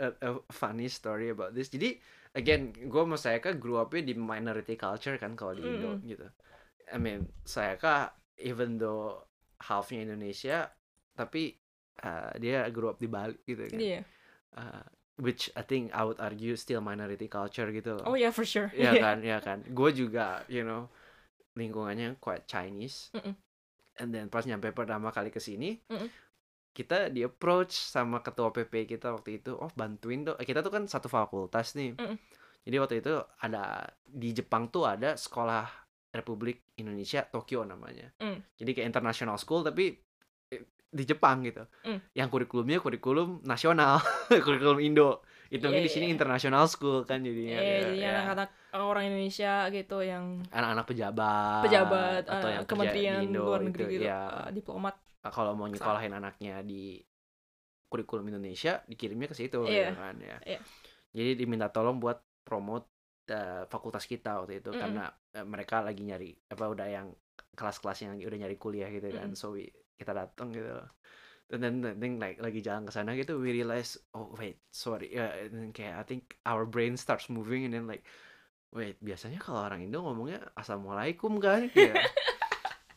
[0.00, 1.68] a, a funny story about this.
[1.68, 2.00] Jadi
[2.32, 6.08] again, gue sama Sayaka grew up-nya di minority culture kan kalau di Indo Mm-mm.
[6.08, 6.26] gitu.
[6.90, 9.28] I mean, Sayaka even though
[9.60, 10.72] halfnya Indonesia,
[11.20, 11.52] tapi
[12.00, 13.76] uh, dia grew up di Bali gitu kan.
[13.76, 14.00] Iya.
[14.56, 14.84] Uh,
[15.20, 18.04] which I think I would argue still minority culture gitu loh.
[18.08, 18.72] Oh yeah for sure.
[18.72, 19.60] Iya kan, ya kan.
[19.68, 20.88] Gue juga, you know,
[21.54, 23.12] lingkungannya quite Chinese.
[23.12, 23.36] Mm-mm.
[24.00, 26.08] And then pas nyampe pertama kali ke sini, Mm-mm.
[26.72, 30.40] kita di approach sama ketua PP kita waktu itu, oh bantuin dong.
[30.40, 32.00] Kita tuh kan satu fakultas nih.
[32.00, 32.16] Mm-mm.
[32.64, 35.68] Jadi waktu itu ada di Jepang tuh ada sekolah
[36.10, 38.10] Republik Indonesia Tokyo namanya.
[38.20, 38.42] Mm.
[38.58, 39.94] Jadi kayak international school tapi
[40.90, 41.62] di Jepang gitu.
[41.86, 41.98] Mm.
[42.12, 44.02] Yang kurikulumnya kurikulum nasional,
[44.46, 45.22] kurikulum Indo.
[45.50, 46.14] Hitungnya Iya, di sini iya.
[46.14, 47.58] international school kan jadinya.
[47.58, 48.10] Iya, ya, jadi ya.
[48.14, 50.24] anak-anak orang Indonesia gitu yang
[50.54, 54.50] anak-anak pejabat, pejabat, atau eh, yang kementerian di Indo luar negeri itu, gitu, ya eh,
[54.54, 54.94] diplomat.
[55.20, 57.02] kalau mau nyekolahin anaknya di
[57.90, 60.36] kurikulum Indonesia dikirimnya ke situ Iya, ya kan ya.
[60.46, 60.60] iya.
[61.10, 62.86] Jadi diminta tolong buat promote
[63.26, 64.78] eh, fakultas kita waktu itu Mm-mm.
[64.80, 67.10] karena eh, mereka lagi nyari apa udah yang
[67.58, 69.34] kelas-kelas yang udah nyari kuliah gitu kan.
[69.34, 69.38] Mm-mm.
[69.38, 70.80] So we- kita datang gitu.
[71.50, 75.10] And then I think like lagi jalan ke sana gitu we realize oh wait sorry
[75.10, 78.06] ya and then kayak I think our brain starts moving and then like
[78.70, 82.06] wait biasanya kalau orang Indo ngomongnya assalamualaikum kan Kayak,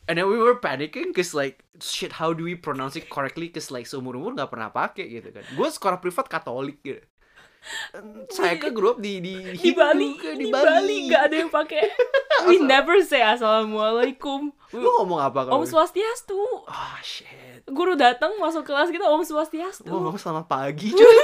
[0.04, 3.72] And then we were panicking cause like shit how do we pronounce it correctly cause
[3.72, 5.44] like seumur umur nggak pernah pakai gitu kan.
[5.56, 7.00] Gue sekolah privat Katolik gitu.
[8.34, 11.82] Saya kan grew up di di, Di Bali, kan, di, Bali nggak ada yang pakai.
[12.48, 14.52] We never say assalamualaikum.
[14.74, 15.62] Lu ngomong apa kalau?
[15.62, 16.36] Om Swastiastu.
[16.68, 17.64] Ah shit.
[17.64, 19.88] Guru datang masuk kelas kita Om Swastiastu.
[19.88, 21.18] Lu ngomong selamat pagi cuy.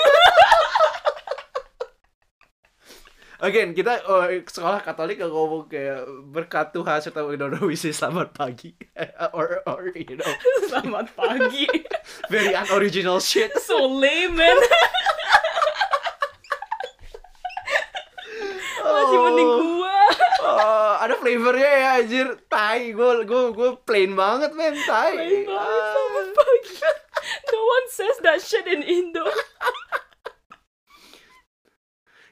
[3.41, 7.25] Again, kita oh, sekolah Katolik kalau ngomong kayak berkat Tuhan serta
[7.65, 8.77] we say selamat pagi
[9.33, 10.29] or or you know
[10.69, 11.65] Selamat pagi.
[12.29, 13.49] very unoriginal shit.
[13.65, 14.61] so lame man.
[18.91, 19.99] Masih mending gua.
[20.41, 22.27] Oh, ada flavornya ya anjir.
[22.47, 25.15] Tai, gue gue gue plain banget men, tai.
[25.15, 26.35] Lain banget Ah.
[26.35, 26.75] pagi.
[27.53, 29.23] No one says that shit in Indo.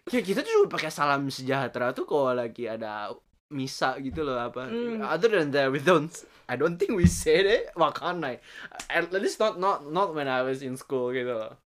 [0.09, 3.13] Ya kita tuh juga pakai salam sejahtera tuh kalau lagi ada
[3.53, 4.65] misa gitu loh apa.
[4.65, 5.05] Hmm.
[5.05, 6.09] Other than that we don't
[6.49, 7.69] I don't think we said it.
[7.77, 8.41] Wakanai.
[8.89, 11.61] At least not not not when I was in school gitu loh.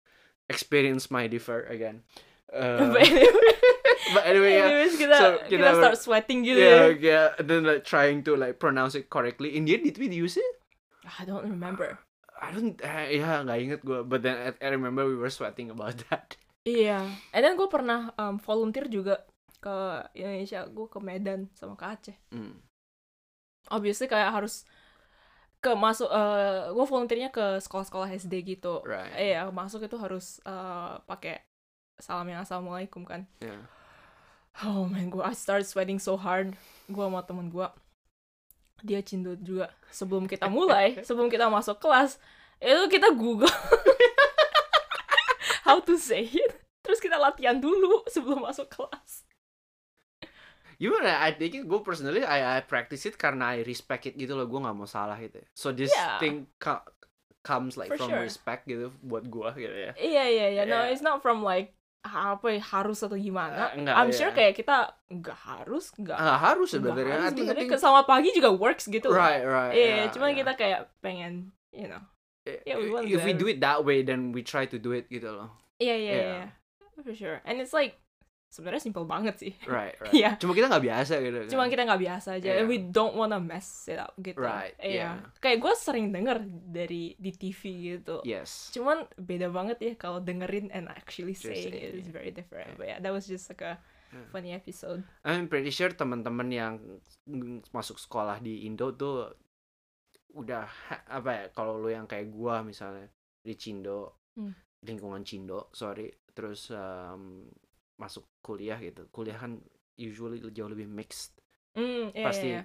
[0.49, 2.01] Experience might differ again.
[2.51, 2.99] Uh,
[4.11, 4.65] But anyway, ya.
[4.67, 6.99] anyways kita, so kita, kita- start sweating gitu Yeah, ya.
[6.99, 9.55] yeah, and then like trying to like pronounce it correctly.
[9.55, 10.55] In the end, did we use it?
[11.05, 12.01] I don't remember.
[12.41, 14.01] I don't, uh, ya nggak inget gue.
[14.03, 16.41] But then I, I remember we were sweating about that.
[16.65, 17.05] Iya.
[17.33, 19.29] And then gue pernah um, volunteer juga
[19.61, 19.77] ke
[20.17, 20.65] Indonesia.
[20.65, 22.17] Gue ke Medan sama ke Aceh.
[22.33, 22.57] Hmm.
[23.69, 24.65] Obviously kayak harus
[25.61, 28.81] ke masuk eh gue volunteernya ke sekolah-sekolah SD gitu.
[28.89, 29.13] Right.
[29.37, 31.45] Iya, masuk itu harus eh, pakai
[32.01, 33.29] salam yang assalamualaikum kan.
[33.45, 33.61] Yeah.
[34.61, 36.53] Oh man, gue I started sweating so hard.
[36.91, 37.65] Gue sama temen gue,
[38.83, 39.71] dia cindut juga.
[39.89, 42.19] Sebelum kita mulai, sebelum kita masuk kelas,
[42.61, 43.49] itu kita Google
[45.67, 46.53] how to say it.
[46.83, 49.25] Terus kita latihan dulu sebelum masuk kelas.
[50.81, 51.21] Gimana?
[51.21, 54.49] I think gue personally I, I practice it karena I respect it gitu loh.
[54.49, 55.41] Gue nggak mau salah gitu.
[55.53, 56.17] So this Yeah.
[56.17, 56.85] thing co-
[57.45, 58.25] comes like For from sure.
[58.25, 59.93] respect gitu buat gue gitu ya.
[59.97, 63.71] Iya iya iya, no it's not from like apa ya, harus atau gimana.
[63.71, 67.17] Eh, enggak, I'm sure kayak kita nggak harus, nggak Nggak harus sebenarnya.
[67.21, 69.13] harus sebenarnya think- sama pagi juga works gitu.
[69.13, 69.77] right right.
[69.77, 70.39] Iya, yeah, cuman yeah.
[70.41, 71.33] kita kayak pengen,
[71.71, 72.01] you know.
[72.49, 73.39] yeah, we want if we that.
[73.39, 75.53] do it that way then we try to do it gitu loh.
[75.77, 76.25] Iya iya Yeah.
[76.25, 76.47] iya.
[77.01, 77.39] For sure.
[77.45, 77.97] And it's like
[78.51, 80.35] sebenarnya simple banget sih right right Iya.
[80.37, 82.63] cuma kita nggak biasa gitu kan cuma kita nggak biasa aja Iya.
[82.67, 84.99] we don't wanna mess it up gitu Right, Iya.
[84.99, 85.15] yeah.
[85.39, 87.61] kayak gue sering denger dari di TV
[87.95, 92.13] gitu yes cuman beda banget ya kalau dengerin and actually Just saying it is yeah.
[92.13, 93.79] very different but yeah that was just like a
[94.11, 94.27] Yeah.
[94.35, 96.83] funny episode I'm pretty sure teman-teman yang
[97.71, 99.31] masuk sekolah di Indo tuh
[100.31, 100.67] udah
[101.07, 103.07] apa ya kalau lu yang kayak gua misalnya
[103.39, 104.51] di Cindo Hmm.
[104.83, 107.47] lingkungan Cindo sorry terus um,
[108.03, 109.03] masuk kuliah gitu.
[109.13, 109.53] Kuliah kan
[110.01, 111.37] usually jauh lebih mixed.
[111.77, 112.61] Mm, iya, pasti iya,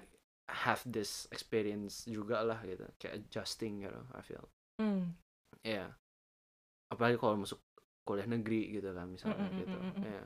[0.66, 2.84] have this experience juga lah gitu.
[3.00, 4.46] Kayak adjusting gitu I feel.
[4.80, 5.04] Mm.
[5.66, 5.86] ya
[6.92, 7.60] apalagi kalau masuk
[8.06, 9.78] kuliah negeri gitu kan misalnya Mm, mm, gitu.
[9.78, 10.24] mm, mm, ya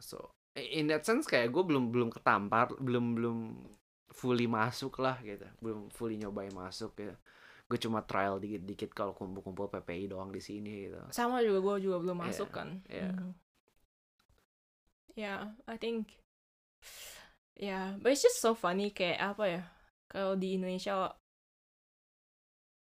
[0.00, 0.16] so
[0.56, 3.38] i- in that sense kayak gue belum belum ketampar belum belum
[4.10, 5.46] fully masuk lah gitu.
[5.62, 7.14] Belum fully nyobain masuk gitu.
[7.70, 10.98] Gue cuma trial dikit-dikit kalau kumpul-kumpul PPI doang di sini gitu.
[11.14, 12.68] Sama juga gue juga belum Iya, masuk kan.
[12.90, 13.10] iya.
[15.14, 15.18] Mhm.
[15.18, 16.18] yeah I think
[17.58, 19.62] yeah but it's just so funny kayak apa ya
[20.10, 21.14] kalau di Indonesia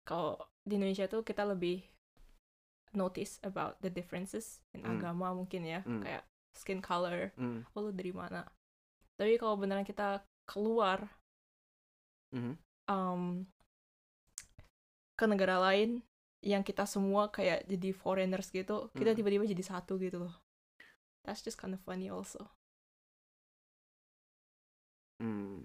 [0.03, 1.83] kalau di Indonesia tuh kita lebih
[2.93, 4.99] notice about the differences in Hmm.
[4.99, 6.03] agama mungkin ya Hmm.
[6.05, 6.23] kayak
[6.53, 8.45] skin color Hmm, oh, lu dari mana
[9.17, 11.09] tapi kalau beneran kita keluar
[12.29, 12.53] mhm.
[12.89, 13.47] um,
[15.17, 16.01] ke negara lain
[16.43, 19.17] yang kita semua kayak jadi foreigners gitu kita Hmm.
[19.17, 20.42] tiba-tiba jadi satu gitu loh
[21.23, 22.47] that's just kind of funny also.
[25.21, 25.63] Hmm.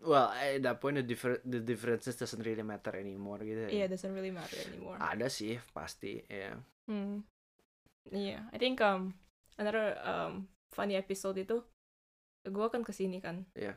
[0.00, 3.88] well at that point the, differ- the differences doesn't really matter anymore gitu yeah ya
[3.88, 4.96] it doesn't really matter anymore.
[5.00, 6.56] Ada sih pasti ya.
[6.88, 7.24] Hmm.
[8.08, 9.12] yeah I think um
[9.56, 11.60] another um funny episode itu
[12.42, 13.44] gue kan ke sini kan.
[13.52, 13.76] Iya.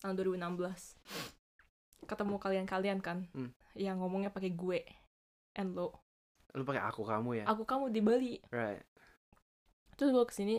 [0.00, 0.96] tahun 2016
[2.08, 3.50] ketemu kalian-kalian kan Hmm.
[3.76, 4.82] yang ngomongnya pakai gue
[5.54, 6.02] and lo.
[6.50, 7.44] Lu pakai aku kamu ya?
[7.46, 8.82] Aku kamu di Bali right
[10.00, 10.56] terus gue ke sini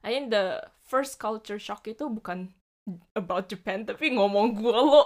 [0.00, 2.54] I think the first culture shock itu bukan
[3.12, 5.02] about Japan tapi ngomong gue lo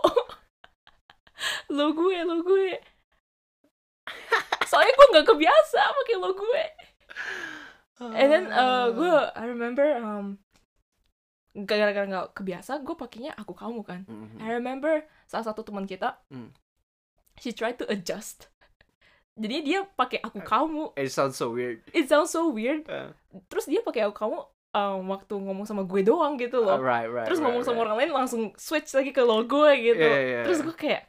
[1.77, 2.77] lo gue lo gue
[4.69, 6.65] soalnya gue nggak kebiasa pakai lo gue
[8.13, 10.37] and then uh, gue I remember um
[11.57, 14.39] gara-gara nggak kebiasa gue pakainya aku kamu kan Mhm.
[14.39, 16.53] I remember salah satu teman kita Hmm.
[17.39, 18.51] she tried to adjust
[19.39, 20.93] jadi dia pakai aku kamu.
[20.99, 21.79] it sounds so weird.
[21.95, 22.85] It sounds so weird.
[22.91, 23.15] Uh,
[23.47, 24.39] terus dia pakai aku kamu
[24.75, 26.77] um, waktu ngomong sama gue doang gitu loh.
[26.83, 27.85] Right right terus right, ngomong sama right.
[27.87, 30.03] orang lain langsung switch lagi ke lo gue gitu.
[30.03, 30.67] Iya, iya, terus iya.
[30.67, 31.03] gue kayak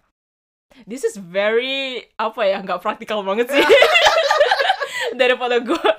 [0.85, 3.65] this is very apa ya nggak praktikal banget sih.
[5.19, 5.89] Daripada gue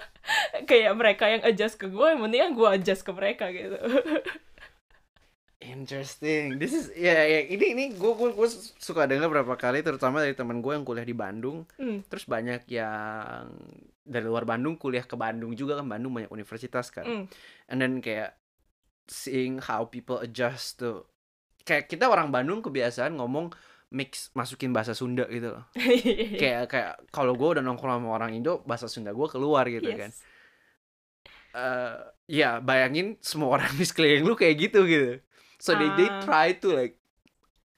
[0.70, 3.74] kayak mereka yang adjust ke gue mendingan gue adjust ke mereka gitu
[5.60, 6.56] Interesting.
[6.56, 8.48] This is ya ya ini ini gue gue gue
[8.80, 11.68] suka dengar berapa kali terutama dari teman gue yang kuliah di Bandung.
[11.76, 12.00] Hmm.
[12.08, 13.52] Terus banyak yang
[14.00, 17.04] dari luar Bandung kuliah ke Bandung juga kan Bandung banyak universitas kan.
[17.04, 17.24] Hmm.
[17.68, 18.40] And then kayak
[19.04, 21.04] seeing how people adjust tuh.
[21.68, 23.52] Kayak kita orang Bandung kebiasaan ngomong
[23.92, 25.68] mix masukin bahasa Sunda gitu loh.
[26.40, 30.08] kayak kayak kalau gue udah nongkrong sama orang Indo bahasa Sunda gue keluar gitu kan.
[30.08, 30.24] Yes.
[31.50, 31.98] eh
[32.30, 35.20] ya bayangin semua orang di sekeliling lu kayak gitu gitu.
[35.60, 36.24] So they they Ah.
[36.24, 36.96] try to like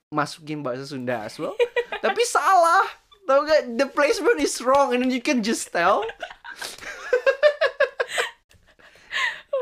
[0.08, 1.58] masukin bahasa Sunda as well.
[2.04, 2.86] Tapi salah.
[3.22, 3.74] Tau gak?
[3.74, 6.02] The placement is wrong and then you can just tell.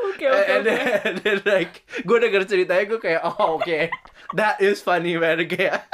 [0.01, 0.63] Oke oke oke.
[0.65, 3.79] then, and then like gue denger ceritanya gue kayak oh oke
[4.33, 5.85] that is funny man kayak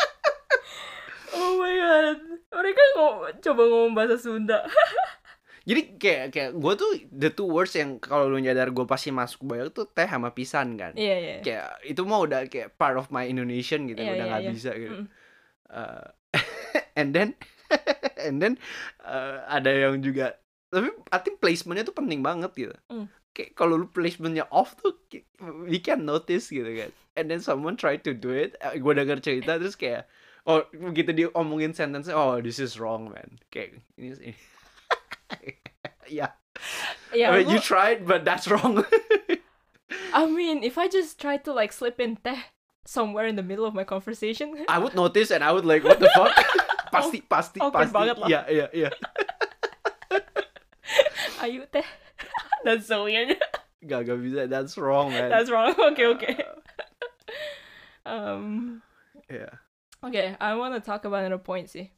[1.36, 2.18] Oh my god.
[2.50, 3.14] Mereka ngom
[3.44, 4.64] coba ngomong bahasa Sunda.
[5.68, 9.44] jadi kayak kayak gue tuh the two words yang kalau lu nyadar gue pasti masuk
[9.44, 10.96] banyak tuh teh sama pisan kan.
[10.96, 11.38] Iya iya.
[11.44, 14.52] Kayak itu mah udah kayak part of my Indonesian gitu Iya, udah iya, nggak iya.
[14.56, 14.96] bisa gitu.
[15.04, 15.08] Mm.
[15.68, 16.08] Uh,
[17.00, 17.36] and then
[18.32, 18.56] and then
[19.04, 20.40] uh, ada yang juga
[20.72, 22.76] tapi I think placementnya tuh penting banget gitu.
[22.88, 23.12] Mm.
[23.36, 24.96] Kayak kalau lu placementnya off tuh
[25.68, 26.96] we can notice gitu kan.
[27.20, 28.56] And then someone try to do it.
[28.80, 30.08] Gue denger cerita terus kayak
[30.48, 33.36] oh begitu dia omongin sentence oh this is wrong man.
[33.52, 34.36] Kayak ini ini.
[36.10, 36.32] yeah.
[37.14, 38.84] Ya, I mean, you tried but that's wrong.
[40.14, 42.50] I mean, if I just try to like slip in teh
[42.86, 46.00] somewhere in the middle of my conversation, I would notice and I would like what
[46.00, 46.34] the fuck.
[46.92, 47.96] pasti pasti awkward pasti.
[47.96, 48.28] banget lah.
[48.28, 48.90] Iya iya iya.
[51.46, 51.86] ayu teh.
[52.66, 53.38] That's so weird.
[53.86, 54.50] Gak gak bisa.
[54.50, 55.30] That's wrong man.
[55.30, 55.76] That's wrong.
[55.94, 56.36] Okay, okay.
[58.08, 58.82] Um,
[59.30, 59.60] Yeah.
[60.00, 61.92] okay, I want to talk about another point sih.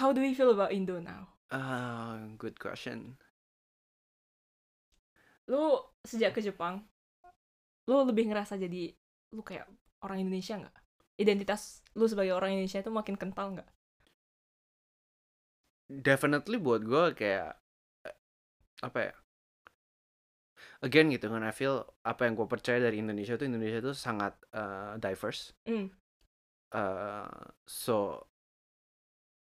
[0.00, 1.28] How do we feel about Indo now?
[1.52, 3.18] Ah, good question.
[5.50, 6.80] Lu sejak ke Jepang,
[7.88, 8.82] lu lebih ngerasa jadi
[9.36, 9.66] lu kayak
[10.04, 10.76] orang Indonesia nggak?
[11.20, 13.68] Identitas lu sebagai orang Indonesia itu makin kental nggak?
[16.08, 17.60] Definitely buat gue kayak
[18.80, 19.12] apa ya
[20.86, 24.32] again gitu kan I feel apa yang gue percaya dari Indonesia tuh Indonesia tuh sangat
[24.56, 25.90] uh, diverse Mm.
[26.72, 27.26] uh,
[27.66, 28.26] so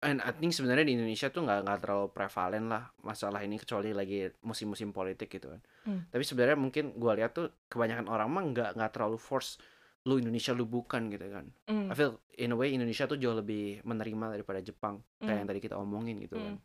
[0.05, 3.89] and I think sebenarnya di Indonesia tuh nggak nggak terlalu prevalen lah masalah ini kecuali
[3.91, 6.01] lagi musim-musim politik gitu kan Hmm.
[6.07, 9.57] tapi sebenarnya mungkin gue lihat tuh kebanyakan orang mah nggak nggak terlalu force
[10.03, 11.89] lu Indonesia lu bukan gitu kan Mm.
[11.89, 15.39] I feel in a way Indonesia tuh jauh lebih menerima daripada Jepang kayak Mm.
[15.39, 16.61] yang tadi kita omongin gitu kan Mm.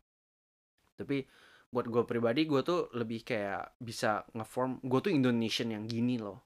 [0.95, 1.17] tapi
[1.67, 6.45] buat gue pribadi gue tuh lebih kayak bisa ngeform gue tuh Indonesian yang gini loh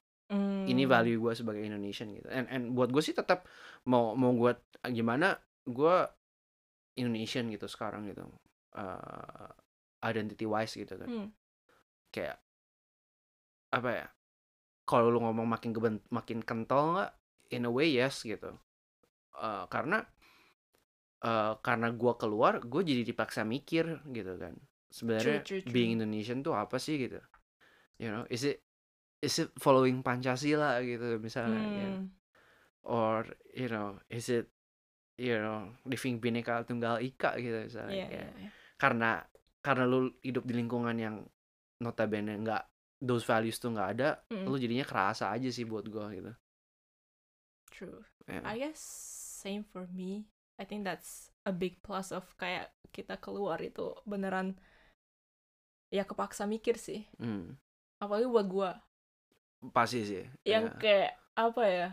[0.64, 0.90] ini Mm.
[0.90, 3.44] value gue sebagai Indonesian gitu and and buat gue sih tetap
[3.84, 4.52] mau mau gue
[4.86, 5.32] gimana
[5.62, 5.96] gue
[6.96, 8.24] Indonesian gitu sekarang gitu
[8.76, 9.52] uh,
[10.02, 11.28] identity wise gitu kan Mm.
[12.10, 12.40] kayak
[13.72, 14.06] apa ya
[14.86, 17.12] kalau lu ngomong makin keben, makin kental nggak
[17.52, 18.56] in a way yes gitu
[19.36, 20.00] Eh, karena
[21.20, 24.56] eh, karena gua keluar gue jadi dipaksa mikir gitu kan
[24.88, 26.00] sebenarnya True, true, being.
[26.00, 27.20] Indonesian tuh apa sih gitu
[28.00, 28.64] you know is it
[29.20, 31.88] is it following Pancasila gitu misalnya ya?
[32.00, 32.08] Mm.
[32.88, 34.48] or you know is it
[35.16, 38.50] you know living bineka tunggal ika gitu misalnya Iya, kayak iya, iya.
[38.76, 39.10] karena
[39.64, 41.16] karena lu hidup di lingkungan yang
[41.80, 42.62] notabene nggak
[43.00, 44.44] those values tuh nggak ada Mm.
[44.48, 46.32] lu jadinya kerasa aja sih buat gua gitu
[47.72, 48.08] True.
[48.24, 48.40] Ya.
[48.40, 48.80] I guess
[49.42, 50.24] same for me.
[50.56, 54.56] I think that's a big plus of kayak kita keluar itu beneran
[55.92, 57.04] ya kepaksa mikir sih.
[57.20, 57.52] Hmm,
[58.00, 58.70] Apalagi buat gua
[59.74, 60.78] pasti sih yang ya.
[60.80, 61.88] kayak apa ya?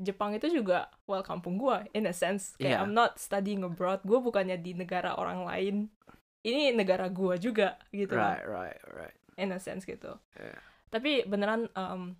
[0.00, 2.56] Jepang itu juga well kampung gua in a sense.
[2.56, 2.82] Kayak Iya.
[2.82, 4.00] I'm not studying abroad.
[4.02, 5.92] Gua bukannya di negara orang lain.
[6.40, 8.16] Ini negara gua juga gitu.
[8.16, 10.16] right right right in a sense gitu.
[10.40, 10.56] Iya.
[10.88, 12.16] Tapi beneran um,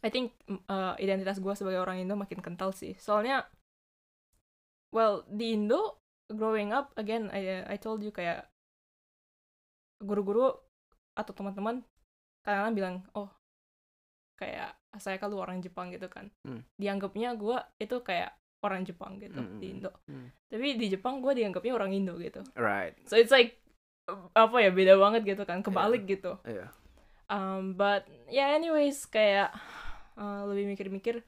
[0.00, 0.32] I think
[0.72, 2.96] uh, identitas gue sebagai orang Indo makin kental sih.
[2.96, 3.44] Soalnya
[4.96, 6.00] well di Indo
[6.32, 8.48] growing up again I I told you kayak
[10.00, 10.56] guru-guru
[11.12, 11.84] atau teman-teman
[12.40, 13.28] kadang-kadang bilang oh
[14.40, 16.26] kayak saya kalau orang Jepang gitu kan.
[16.42, 16.66] Hmm.
[16.74, 19.90] Dianggapnya gue itu kayak orang Jepang gitu Hmm, di hmm, Indo.
[20.04, 20.26] hmm.
[20.50, 22.42] Tapi di Jepang gue dianggapnya orang Indo gitu.
[22.58, 23.60] right So it's like
[24.34, 26.40] apa ya beda banget gitu kan kebalik gitu.
[26.42, 26.72] iya
[27.30, 29.54] Um, but yeah, anyways, kayak
[30.18, 31.22] uh, lebih mikir-mikir.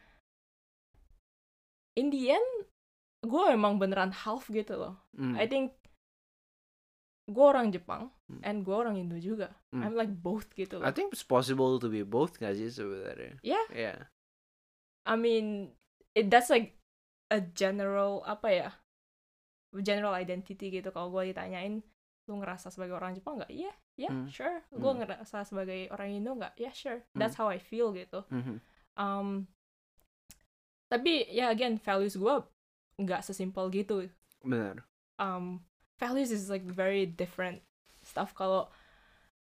[1.95, 2.51] In the end,
[3.23, 4.99] gue emang beneran half gitu loh.
[5.15, 5.79] Hmm, I think
[7.31, 8.22] gue orang Jepang Hmm.
[8.41, 9.53] And gue orang Indo juga.
[9.69, 9.85] Hmm.
[9.85, 10.95] I'm like both gitu I loh.
[10.97, 13.67] think it's possible to be both gak sih sebenarnya Yeah.
[13.69, 13.99] yeah
[15.05, 15.75] I mean,
[16.15, 16.79] it that's like
[17.29, 18.69] a general apa ya?
[19.75, 20.89] General identity gitu.
[20.89, 21.83] Kalau gue ditanyain,
[22.31, 23.51] lu ngerasa sebagai orang Jepang nggak?
[23.51, 24.31] Iya, yeah, Hmm.
[24.31, 24.63] sure.
[24.71, 25.03] Gue Hmm.
[25.03, 26.55] ngerasa sebagai orang Indo nggak?
[26.55, 27.03] Yeah, sure.
[27.13, 28.23] That's how I feel gitu.
[28.31, 28.63] Mhm.
[28.93, 29.49] um
[30.93, 32.35] tapi ya again values gue
[33.01, 34.05] nggak sesimpel gitu
[34.45, 34.85] benar
[35.17, 35.65] um
[35.97, 37.65] values is like very different
[38.13, 38.37] stuff.
[38.37, 38.69] Kalau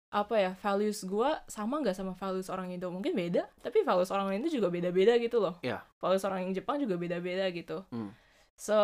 [0.09, 2.89] apa ya values gue sama nggak sama values orang Indo?
[2.89, 5.57] Mungkin beda tapi values orang Indo juga beda-beda gitu loh.
[5.65, 5.81] Iya.
[6.01, 7.85] values orang Jepang juga beda-beda gitu.
[7.89, 8.13] Hmm.
[8.53, 8.77] so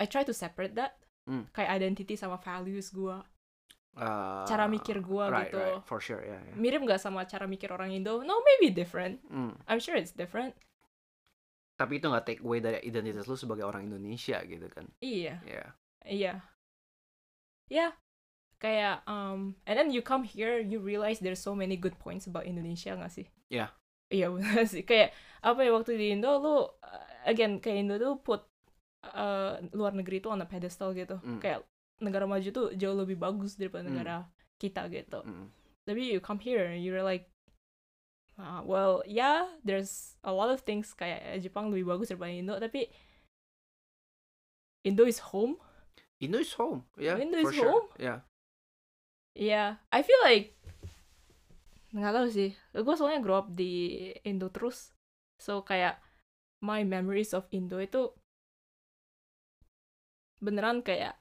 [0.00, 0.96] I try to separate that.
[1.22, 1.46] Hmm.
[1.54, 3.16] kayak identity sama values gue
[3.92, 5.60] Uh, cara mikir gue right gitu.
[5.60, 8.24] right for sure ya yeah, mirip nggak sama cara mikir orang Indo?
[8.24, 9.20] No maybe different.
[9.28, 9.52] Hmm.
[9.68, 10.56] I'm sure it's different.
[11.76, 14.88] Tapi itu nggak take away dari identitas lu sebagai orang Indonesia gitu kan?
[15.04, 15.44] Iya.
[15.44, 15.76] Ya
[16.08, 16.34] Iya.
[17.68, 17.92] Ya,
[18.62, 22.46] kayak um and then you come here you realize there's so many good points about
[22.46, 23.26] Indonesia nggak sih?
[23.50, 23.74] Iya.
[24.06, 24.86] Iya benar sih.
[24.86, 25.10] Kayak
[25.42, 26.66] apa ya waktu di Indo lu uh,
[27.26, 28.46] again kayak Indo tuh put
[29.10, 31.18] uh, luar negeri itu on a pedestal gitu.
[31.18, 31.42] Mm.
[31.42, 31.66] Kayak
[31.98, 33.90] negara maju tuh jauh lebih bagus daripada Mm.
[33.90, 34.16] negara
[34.62, 35.26] kita gitu.
[35.26, 35.50] Mm.
[35.82, 37.26] Tapi you come here and you're like
[38.38, 42.86] uh, well, yeah, there's a lot of things kayak Jepang lebih bagus daripada Indo, tapi
[44.86, 45.58] Indo is home.
[46.22, 47.88] Indo is home ya Indo for is sure home.
[47.98, 48.22] ya
[49.32, 50.52] Iya, I feel like
[51.92, 52.50] nggak tahu sih.
[52.72, 54.92] Gue soalnya grow up di Indo terus,
[55.36, 56.00] so kayak
[56.64, 58.12] my memories of Indo itu
[60.40, 61.14] beneran kayak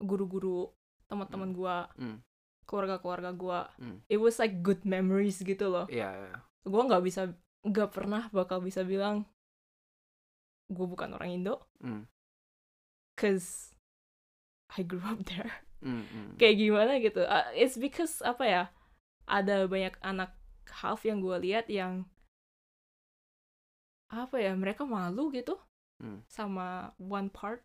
[0.00, 0.68] guru-guru,
[1.08, 2.20] teman-teman gua, Hmm.
[2.68, 3.60] keluarga-keluarga gua.
[3.80, 4.04] Hmm.
[4.12, 5.88] It was like good memories gitu loh.
[5.88, 6.36] Iya, iya.
[6.66, 7.32] Gue nggak bisa,
[7.64, 9.24] nggak pernah bakal bisa bilang
[10.66, 12.04] gue bukan orang Indo, Hmm.
[13.14, 13.72] cause
[14.74, 15.62] I grew up there.
[15.78, 16.34] Hmm, hmm.
[16.40, 18.62] kayak gimana gitu Uh, it's because apa ya
[19.28, 20.32] ada banyak anak
[20.82, 22.08] half yang gue lihat yang
[24.10, 25.58] apa ya mereka malu gitu
[25.96, 26.20] Hmm.
[26.28, 27.64] sama one part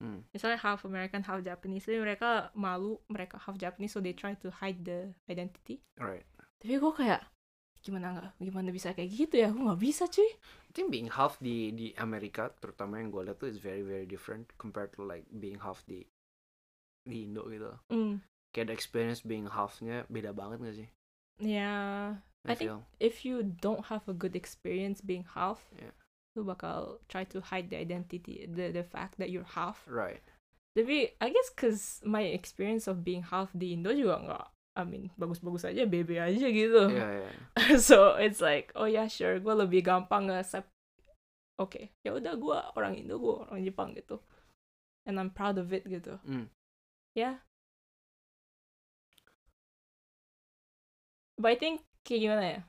[0.00, 0.24] Hmm.
[0.32, 4.52] misalnya half American half Japanese jadi mereka malu mereka half Japanese so they try to
[4.52, 6.24] hide the identity right
[6.60, 7.24] tapi gue kayak
[7.80, 10.28] gimana nggak gimana bisa kayak gitu ya gue nggak bisa cuy
[10.68, 14.04] I think being half di di Amerika terutama yang gue lihat tuh is very very
[14.04, 16.04] different compared to like being half di
[17.06, 17.70] di Indo gitu.
[17.88, 18.18] Mm.
[18.50, 20.88] Kayak the experience being half-nya beda banget gak sih?
[21.38, 22.18] Yeah.
[22.46, 22.82] I think feel.
[23.02, 25.90] if you don't have a good experience being half, Yeah.
[26.38, 29.82] lu bakal try to hide the identity, the the fact that you're half.
[29.90, 30.22] right.
[30.76, 34.46] Tapi I guess cause my experience of being half di Indo juga nggak,
[34.76, 36.92] I mean bagus-bagus aja, bebe aja gitu.
[36.92, 37.30] Iya, iya.
[37.88, 40.68] so it's like, oh ya sure, gue lebih gampang nge-accept.
[41.56, 44.20] Oke, ya udah gue orang Indo, gue orang Jepang gitu.
[45.08, 46.20] And I'm proud of it gitu.
[46.28, 46.52] Hmm.
[47.16, 47.40] Ya.
[51.40, 52.60] But I think kayak gimana ya?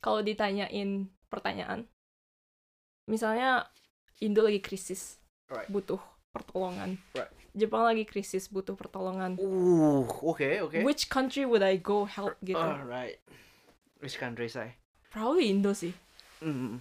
[0.00, 1.84] Kalau ditanyain pertanyaan,
[3.04, 3.68] misalnya
[4.20, 5.20] Indo lagi krisis,
[5.52, 5.68] Right.
[5.68, 6.00] butuh
[6.32, 6.96] pertolongan.
[7.12, 7.28] Right.
[7.52, 9.36] Jepang lagi krisis, butuh pertolongan.
[9.36, 10.80] Uh, oke, oke.
[10.84, 12.56] Which country would I go help gitu?
[12.56, 13.20] Alright.
[14.00, 14.80] Which country say?
[15.12, 15.92] Probably Indo sih.
[16.40, 16.80] Mm.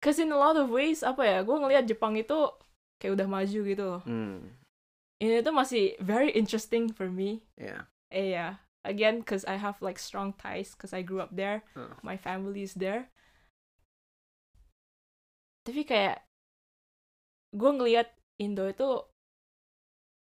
[0.00, 2.36] Cause in a lot of ways, apa ya, gue ngelihat Jepang itu
[2.96, 4.02] kayak udah maju gitu loh.
[4.06, 4.65] Mm.
[5.16, 7.40] Ini tuh masih very interesting for me.
[7.56, 7.88] Yeah.
[8.12, 11.96] Eh ya, again, cause I have like strong ties, cause I grew up there, Oh.
[12.04, 13.08] my family is there.
[15.64, 16.22] Tapi kayak
[17.56, 18.86] gue ngelihat Indo itu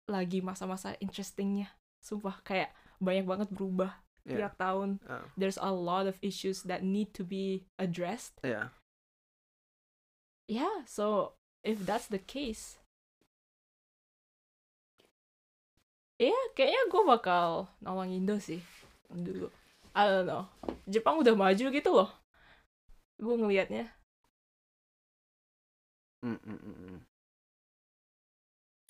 [0.04, 1.72] lagi masa-masa interestingnya,
[2.04, 2.70] sumpah kayak
[3.00, 4.48] banyak banget berubah Yeah.
[4.48, 5.00] tiap tahun.
[5.04, 5.24] Oh.
[5.36, 8.40] There's a lot of issues that need to be addressed.
[8.40, 8.72] Yeah.
[10.48, 12.76] Yeah, so if that's the case,
[16.18, 18.62] ya kayaknya gue bakal nolong Indo sih
[19.10, 19.50] dulu.
[19.94, 20.44] I don't know.
[20.90, 22.10] Jepang udah maju gitu loh.
[23.14, 23.94] Gue ngelihatnya.
[26.24, 26.98] Mm, mm, mm, mm.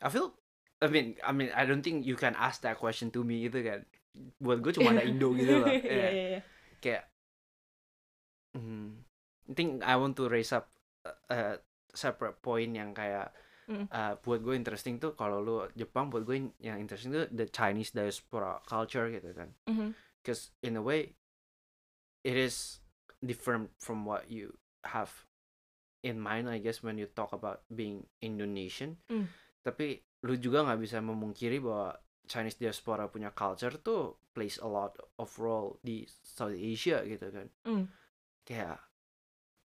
[0.01, 0.33] I feel
[0.81, 3.61] I mean I mean I don't think you can ask that question to me gitu
[3.61, 3.85] kan.
[4.41, 5.69] Buat gue cuma ada Indo gitu loh.
[5.69, 6.11] Iya Yeah.
[6.13, 6.41] iya iya.
[6.81, 7.05] Kayak
[8.57, 8.87] mm,
[9.51, 10.73] I think I want to raise up
[11.05, 11.41] a, a
[11.93, 13.29] separate point yang kayak
[13.65, 13.89] Mm.
[13.89, 17.91] uh, buat gue interesting tuh kalau lu Jepang buat gue yang interesting tuh the Chinese
[17.91, 19.49] diaspora culture gitu kan.
[19.65, 19.97] Mhm.
[20.21, 21.13] because in a way
[22.25, 22.81] it is
[23.25, 24.53] different from what you
[24.85, 25.13] have
[26.05, 29.29] in mind I guess when you talk about being Indonesian Mm.
[29.65, 34.97] tapi lu juga nggak bisa memungkiri bahwa Chinese diaspora punya culture tuh plays a lot
[35.17, 37.85] of role di South Asia gitu kan Mm.
[38.45, 38.81] kayak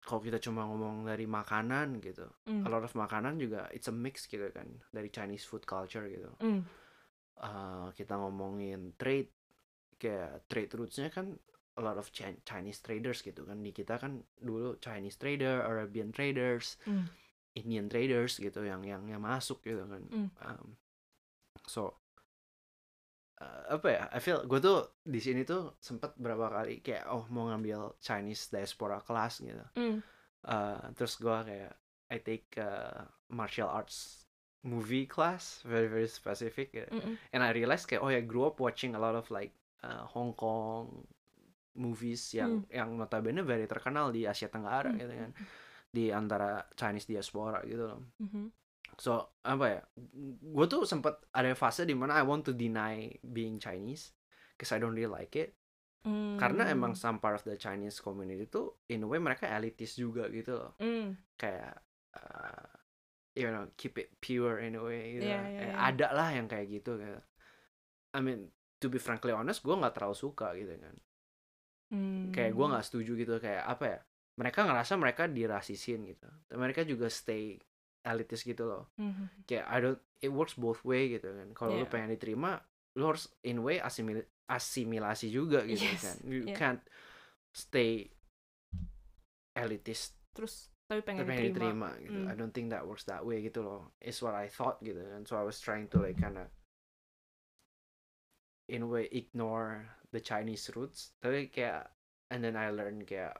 [0.05, 2.63] kalau kita cuma ngomong dari makanan gitu Mm.
[2.63, 6.29] a lot of makanan juga it's a mix gitu kan dari Chinese food culture gitu
[6.39, 6.61] Mm.
[7.41, 9.33] uh, kita ngomongin trade
[9.97, 11.33] kayak trade rootsnya kan
[11.75, 16.13] a lot of Chi- Chinese traders gitu kan di kita kan dulu Chinese trader Arabian
[16.13, 17.09] traders Mm.
[17.55, 20.29] Indian traders gitu yang yang yang masuk gitu kan Mm.
[20.39, 20.77] Um,
[21.65, 21.97] so
[23.67, 27.49] apa ya I feel gue tuh di sini tuh sempet berapa kali kayak oh mau
[27.49, 29.99] ngambil Chinese diaspora class gitu Mm.
[30.45, 31.73] Uh, terus gue kayak
[32.13, 33.01] I take uh,
[33.33, 34.29] martial arts
[34.61, 37.17] movie class very very specific gitu Mm-mm.
[37.33, 40.37] and I realized kayak oh ya grew up watching a lot of like uh, Hong
[40.37, 41.05] Kong
[41.75, 44.99] movies yang yang notabene very terkenal di Asia Tenggara Mm.
[45.01, 45.31] gitu kan
[45.89, 48.45] di antara Chinese diaspora gitu loh Mhm.
[48.97, 49.81] So apa ya
[50.41, 54.15] gue tuh sempet ada fase di mana I want to deny being Chinese
[54.55, 55.59] because I don't really like it
[56.37, 56.75] karena Mm.
[56.77, 60.53] emang some part of the Chinese community tuh in a way mereka elitis juga gitu
[60.53, 61.17] loh Mm.
[61.35, 61.81] kayak
[62.15, 62.69] uh,
[63.33, 65.27] you know keep it pure in a way gitu.
[65.27, 65.75] Iya, iya, Eh, iya.
[65.81, 67.21] ada lah yang kayak gitu gitu.
[68.13, 70.97] I mean to be frankly honest gue nggak terlalu suka gitu kan
[71.89, 72.33] Mm.
[72.33, 73.99] kayak gue nggak setuju gitu kayak apa ya
[74.35, 77.57] mereka ngerasa mereka dirasisin gitu mereka juga stay
[78.05, 79.49] elitis gitu loh Mhm.
[79.49, 81.91] kayak I don't it works both way gitu kan kalau lu Iya.
[81.91, 82.61] pengen diterima
[82.95, 86.55] lu harus in way asimil- asimilasi juga gitu Yes, kan you iya.
[86.55, 86.85] can't
[87.51, 88.13] stay
[89.55, 91.97] elitist Terus tapi pengen pengen diterima.
[91.97, 92.19] diterima gitu.
[92.21, 92.29] Mm.
[92.29, 93.95] I don't think that works that way gitu loh.
[93.99, 95.25] It's what I thought gitu kan.
[95.25, 96.51] So I was trying to like kinda
[98.69, 101.15] in a way ignore the Chinese roots.
[101.21, 101.89] Tapi kayak
[102.29, 103.37] and then I learned kayak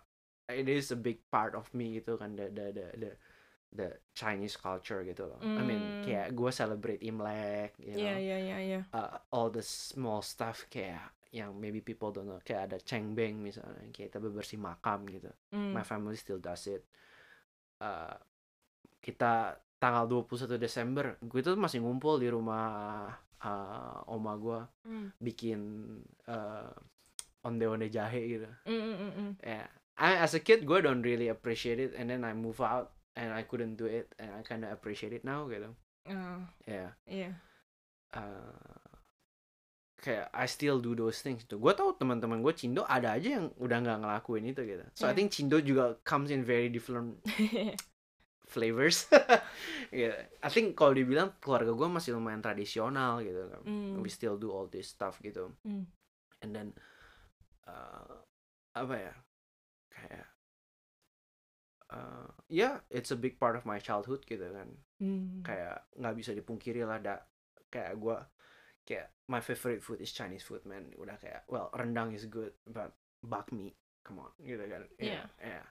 [0.49, 3.11] it is a big part of me gitu kan the the the the,
[3.75, 5.43] the Chinese culture gitu loh.
[5.43, 6.03] I mean Mm.
[6.07, 8.81] kayak gue celebrate Imlek, you know, Iya iya iya iya.
[8.91, 11.03] uh, all the small stuff kayak
[11.35, 15.75] yang maybe people don't know kayak ada cengbeng misalnya kayak kita bebersih makam gitu Mm.
[15.75, 16.87] my family still does it
[17.75, 18.15] Uh,
[19.03, 23.11] kita tanggal 21 Desember gue tuh masih ngumpul di rumah
[23.43, 25.09] uh, oma gue Mm.
[25.19, 25.61] bikin
[26.31, 26.71] uh,
[27.43, 29.31] onde-onde jahe gitu Mm, mm, mm, mm.
[29.43, 29.67] yeah
[29.99, 33.31] I, as a kid gue don't really appreciate it and then I move out and
[33.33, 35.71] I couldn't do it and I kinda appreciate it now gitu
[36.05, 37.33] Oh, yeah iya.
[38.13, 38.53] uh,
[40.05, 41.57] kayak I still do those things tuh.
[41.57, 44.85] Gue tau teman-teman gue Cindo ada aja yang udah nggak ngelakuin itu gitu.
[44.93, 45.17] So I Yeah.
[45.17, 47.25] think Cindo juga comes in very different
[48.53, 49.09] flavors.
[49.89, 50.29] yeah.
[50.45, 53.49] I think kalau dibilang keluarga gue masih lumayan tradisional gitu.
[53.65, 54.05] Mm.
[54.05, 55.49] We still do all this stuff gitu.
[55.65, 55.89] Mm.
[56.45, 56.69] And then
[57.65, 58.21] uh,
[58.77, 59.15] apa ya?
[59.89, 60.29] Kayak
[61.95, 64.75] uh, yeah, it's a big part of my childhood gitu kan.
[64.99, 65.47] Mm.
[65.47, 67.23] Kayak nggak bisa dipungkiri lah da
[67.71, 68.19] kayak gue
[68.83, 70.91] kayak my favorite food is Chinese food man.
[70.99, 72.91] Udah kayak well rendang is good but
[73.23, 73.71] bakmi
[74.03, 74.83] come on gitu kan.
[74.99, 75.31] Yeah.
[75.39, 75.67] Yeah.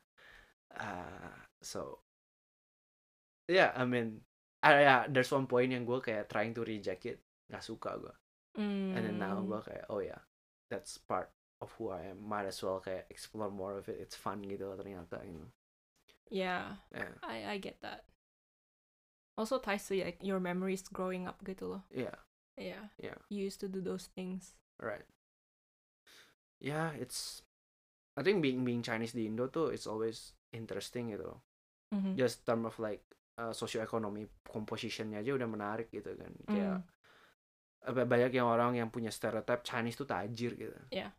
[0.74, 2.02] Uh, so
[3.46, 4.24] yeah, I mean
[4.64, 7.20] ah, yeah, there's one point yang gue kayak trying to reject it
[7.52, 8.16] nggak suka gue
[8.54, 8.94] Mm.
[8.94, 10.22] and then now gue kayak oh yeah
[10.70, 14.14] that's part of who I am might as well kayak explore more of it it's
[14.14, 15.50] fun gitu loh ternyata gitu
[16.34, 18.10] Yeah, yeah I I get that.
[19.38, 21.84] Also ties to like your memories growing up gitu loh.
[21.94, 22.18] yeah
[22.54, 22.90] Yeah.
[23.02, 23.18] Yeah.
[23.34, 24.58] You used to do those things.
[24.82, 25.06] right
[26.60, 27.42] yeah it's
[28.18, 31.40] I think being being Chinese di Indo tuh it's always interesting gitu loh.
[31.94, 32.18] Mhm.
[32.18, 33.02] just term of like
[33.38, 36.82] uh, socioeconomy compositionnya aja udah menarik gitu kan kayak
[37.84, 38.08] Mm.
[38.08, 41.12] banyak yang orang yang punya stereotype Chinese tuh tajir gitu Yeah.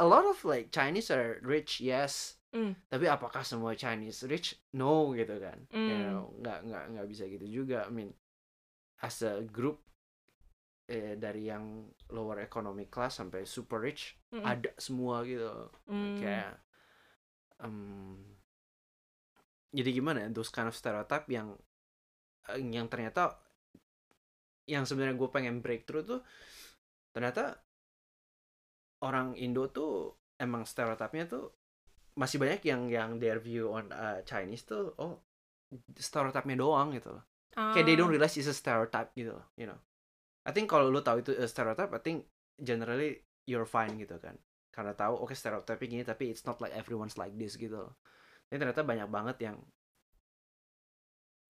[0.00, 2.74] a lot of like Chinese are rich yes Mm.
[2.90, 6.02] tapi apakah semua Chinese rich no gitu kan you Mm.
[6.02, 8.10] know, nggak nggak nggak bisa gitu juga I mean
[9.06, 9.78] as a group
[10.90, 14.42] eh, dari yang lower economic class sampai super rich Mm-mm.
[14.46, 15.46] ada semua gitu
[15.86, 16.18] Mm.
[16.18, 16.52] kayak
[17.60, 18.18] em,
[19.70, 21.54] jadi gimana ya those kind of stereotype yang
[22.50, 23.38] eh, yang ternyata
[24.70, 26.20] yang sebenarnya gue pengen breakthrough tuh
[27.14, 27.58] ternyata
[29.08, 29.92] orang Indo tuh
[30.40, 31.44] emang stereotipnya tuh
[32.20, 35.24] masih banyak yang yang their view on uh, Chinese tuh oh
[35.96, 37.24] stereotipnya doang gitu loh
[37.72, 38.14] kayak they don't Ah.
[38.14, 39.80] realize it's a stereotype gitu loh you know
[40.44, 42.28] I think kalau lu tahu itu a stereotype I think
[42.60, 44.36] generally you're fine gitu kan
[44.70, 47.94] karena tahu oke stereotype gini tapi it's not like everyone's like this gitu loh
[48.52, 49.56] ini ternyata banyak banget yang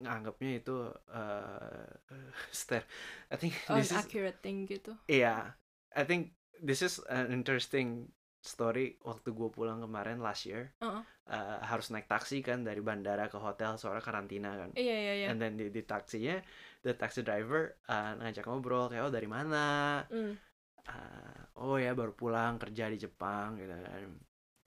[0.00, 0.76] nganggapnya itu
[1.12, 1.84] uh,
[2.54, 2.88] stare
[3.28, 4.96] I think Oh, this is accurate thing gitu.
[5.04, 5.52] Iya,
[5.92, 8.08] I think this is an interesting
[8.41, 10.72] story waktu gue pulang kemarin last year.
[10.80, 11.05] Uh-uh.
[11.30, 14.72] Uh, harus naik taksi kan dari bandara ke hotel soalnya karantina kan.
[14.74, 15.26] Iya iya iya.
[15.30, 16.41] And then di, di taksinya,
[16.82, 20.01] the taxi driver uh, ngajak ngobrol kayak oh dari mana?
[20.09, 20.34] Mm.
[20.88, 24.11] Uh, oh ya baru pulang kerja di Jepang gitu kan.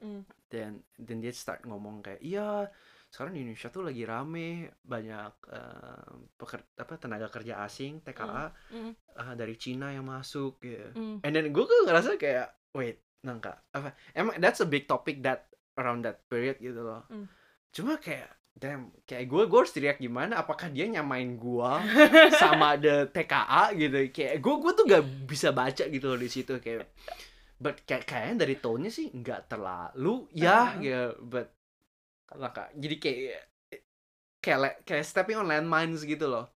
[0.06, 0.22] Mm.
[0.48, 2.70] Dan dan dia start ngomong kayak iya
[3.14, 8.94] sekarang di Indonesia tuh lagi rame banyak uh, peker- apa tenaga kerja asing TKA Mm.
[9.18, 10.94] uh, dari Cina yang masuk gitu.
[10.94, 11.18] Mm.
[11.26, 15.48] And then gue tuh ngerasa kayak wait nangka apa emang that's a big topic that
[15.80, 17.02] around that period gitu loh.
[17.08, 17.26] Hmm.
[17.72, 20.38] Cuma kayak damn kayak gue gue harus teriak gimana?
[20.38, 21.82] Apakah dia nyamain gua
[22.42, 23.98] sama the TKA gitu?
[24.14, 26.86] Kayak gue gue tuh gak bisa baca gitu loh di situ kayak.
[27.58, 30.84] But kayak kayaknya dari tone-nya sih nggak terlalu ya Uh-huh.
[30.84, 31.06] gitu.
[31.26, 31.48] But
[32.38, 33.42] nangka jadi kayak
[34.44, 36.52] kayak kayak stepping on landmines gitu loh.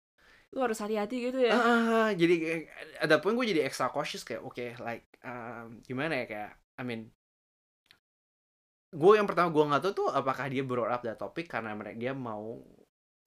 [0.52, 1.52] Lu harus hati-hati gitu ya.
[1.52, 2.62] Ah, jadi kayak
[3.00, 7.02] ada poin gue jadi extra cautious kayak oke like um, gimana ya kayak I mean
[8.96, 12.14] gue yang pertama gue nggak tahu tuh apakah dia brought up topic karena mereka dia
[12.16, 12.62] mau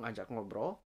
[0.01, 0.81] ngajak ngobrol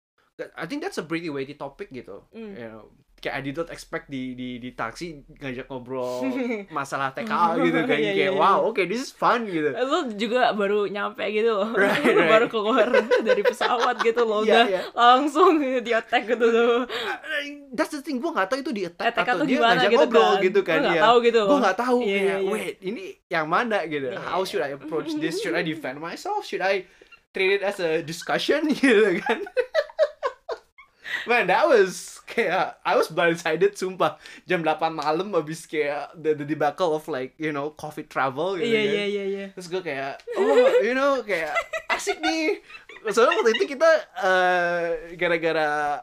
[0.52, 2.52] I think that's a pretty weighty topic gitu Mm.
[2.54, 2.84] you know
[3.22, 6.26] kayak I did not expect di di di taksi ngajak ngobrol
[6.74, 8.42] masalah TKA gitu kayak Iya, iya, kayak iya.
[8.42, 11.70] wow oke this is fun gitu Lu juga baru nyampe gitu loh.
[11.78, 12.26] Right, right.
[12.26, 12.90] baru keluar
[13.22, 14.42] dari pesawat gitu loh.
[14.42, 14.80] Iya, Udah iya.
[14.90, 16.82] langsung di attack gitu tuh.
[17.70, 19.98] that's the thing gue nggak tahu itu di attack Attack atau tuh dia ngajak gitu
[20.02, 20.42] ngobrol kan.
[20.42, 22.50] gitu kan Lu nggak ya tahu gitu gue nggak tahu Iya, kayak iya.
[22.50, 26.02] wait ini yang mana gitu Iya, how iya, should I approach this should I defend
[26.02, 26.90] myself should I
[27.30, 29.46] treat it as a discussion gitu kan
[31.24, 36.46] man that was kayak I was blindsided sumpah jam 8 malam habis kayak the, the
[36.46, 39.46] debacle of like you know COVID travel gitu Iya kan iya iya iya.
[39.52, 41.52] terus gue kayak oh you know kayak
[41.88, 42.58] asik nih
[43.10, 43.90] soalnya waktu itu kita
[44.22, 46.00] eh, gara-gara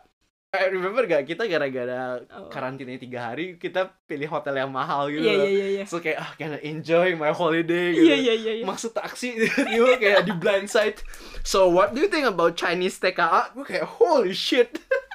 [0.50, 2.50] I remember gak kita gara-gara Oh.
[2.50, 5.46] karantina tiga hari kita pilih hotel yang mahal gitu loh.
[5.46, 5.84] iya iya iya.
[5.86, 8.66] so kayak ah gonna enjoy my holiday gitu Iya iya iya iya.
[8.66, 9.38] masuk taksi
[9.70, 10.98] tiba kayak di blindside
[11.46, 14.74] so what do you think about Chinese TKA gue kayak holy shit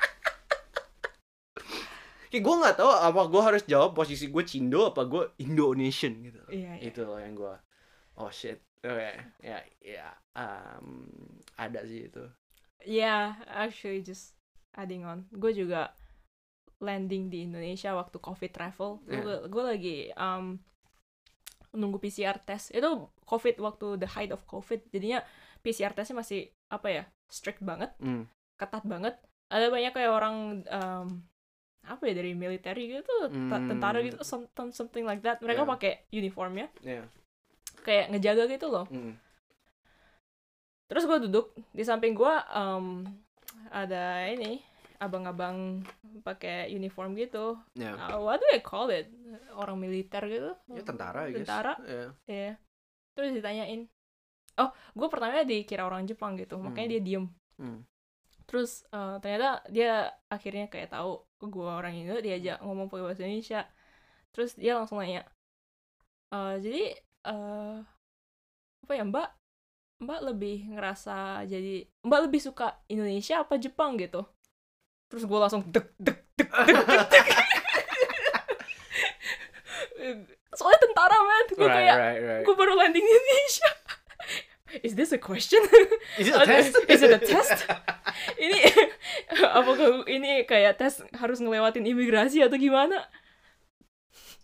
[2.35, 6.43] kayak gue nggak tahu apa gue harus jawab posisi gue Cindo apa gue Indonesian gitu
[6.51, 6.91] Iya, iya.
[6.91, 7.55] itu loh yang gue
[8.19, 11.07] oh shit oke ya ya um,
[11.55, 12.27] ada sih itu
[12.85, 14.37] Yeah, actually just
[14.77, 15.25] adding on.
[15.33, 15.97] Gue juga
[16.85, 19.01] landing di Indonesia waktu COVID travel.
[19.09, 19.49] Yeah.
[19.49, 20.61] Gue lagi um,
[21.73, 22.77] nunggu PCR test.
[22.77, 24.93] Itu COVID waktu the height of COVID.
[24.93, 25.25] Jadinya
[25.65, 28.29] PCR testnya masih apa ya strict banget, Hmm.
[28.61, 29.17] ketat banget.
[29.49, 30.37] Ada banyak kayak orang
[30.69, 31.25] um,
[31.85, 33.53] apa ya dari military gitu, Hmm.
[33.69, 35.39] tentara gitu, something something like that.
[35.39, 35.71] Mereka Yeah.
[35.71, 37.05] pakai uniformnya, ya
[37.81, 38.87] kayak ngejaga gitu loh.
[38.87, 39.17] Hmm.
[40.85, 43.09] terus gue duduk di samping gue em,
[43.69, 44.61] ada ini
[44.97, 45.81] abang-abang
[46.21, 47.97] pakai uniform gitu Ya.
[47.97, 49.09] Uh, what do I call it
[49.53, 51.41] orang militer gitu Ya tentara, I guess.
[51.43, 52.07] tentara Ya.
[52.25, 52.53] Iya.
[53.13, 53.89] Terus ditanyain.
[54.55, 56.95] Oh, gue pertamanya dikira orang Jepang gitu, makanya Hmm.
[56.95, 57.25] dia diem.
[57.57, 57.81] Hmm.
[58.45, 59.93] Terus eh, ternyata dia
[60.29, 61.17] akhirnya kayak tahu
[61.49, 63.61] gue orang Indo, diajak ngomong pakai bahasa Indonesia.
[64.35, 65.23] Terus dia langsung nanya,
[66.33, 66.83] "Eh, jadi
[67.25, 67.77] eh,
[68.85, 69.29] apa ya Mbak?
[70.05, 74.21] Mbak lebih ngerasa jadi Mbak lebih suka Indonesia apa Jepang gitu?
[75.09, 77.05] Terus gue langsung dek dek dek dek dek.
[77.13, 77.27] dek.
[80.55, 82.45] Soalnya tentara man, gue Right, kayak right, right.
[82.47, 83.71] gue baru landing di Indonesia.
[84.83, 85.61] Is this a question?
[86.19, 86.75] Is it a test?
[86.89, 87.69] Is it a test?
[88.41, 88.59] ini
[89.59, 93.05] apakah ini kayak tes harus ngelewatin imigrasi atau gimana?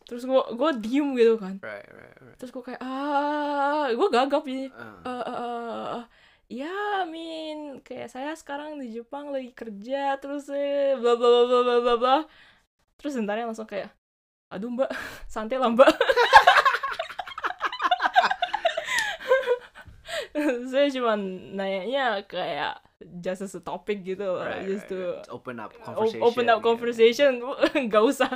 [0.07, 1.59] Terus gue gue diem gitu kan.
[1.63, 2.37] Right, right, right.
[2.39, 4.67] Terus gue kayak ah, gue gagap jadi.
[4.75, 6.05] Uh, Eh, eh, eh,
[6.51, 11.61] ya, Min, kayak saya sekarang di Jepang lagi kerja terus eh bla bla bla bla
[11.63, 12.17] bla bla bla.
[12.99, 13.95] Terus bentarnya langsung kayak,
[14.51, 14.91] aduh mbak,
[15.33, 15.89] santai lah mbak.
[20.71, 22.79] saya cuma nanyanya kayak
[23.19, 25.29] just as a topic gitu loh, right, just right, to right.
[25.33, 26.21] Open up conversation.
[26.23, 26.67] open up gitu.
[26.69, 27.31] conversation
[27.89, 28.33] nggak usah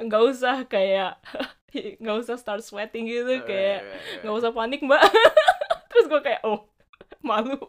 [0.00, 1.20] nggak usah kayak
[2.00, 4.20] nggak usah start sweating gitu Right, kayak right, right.
[4.24, 5.04] nggak usah panik mbak
[5.92, 6.64] terus gue kayak oh
[7.20, 7.60] malu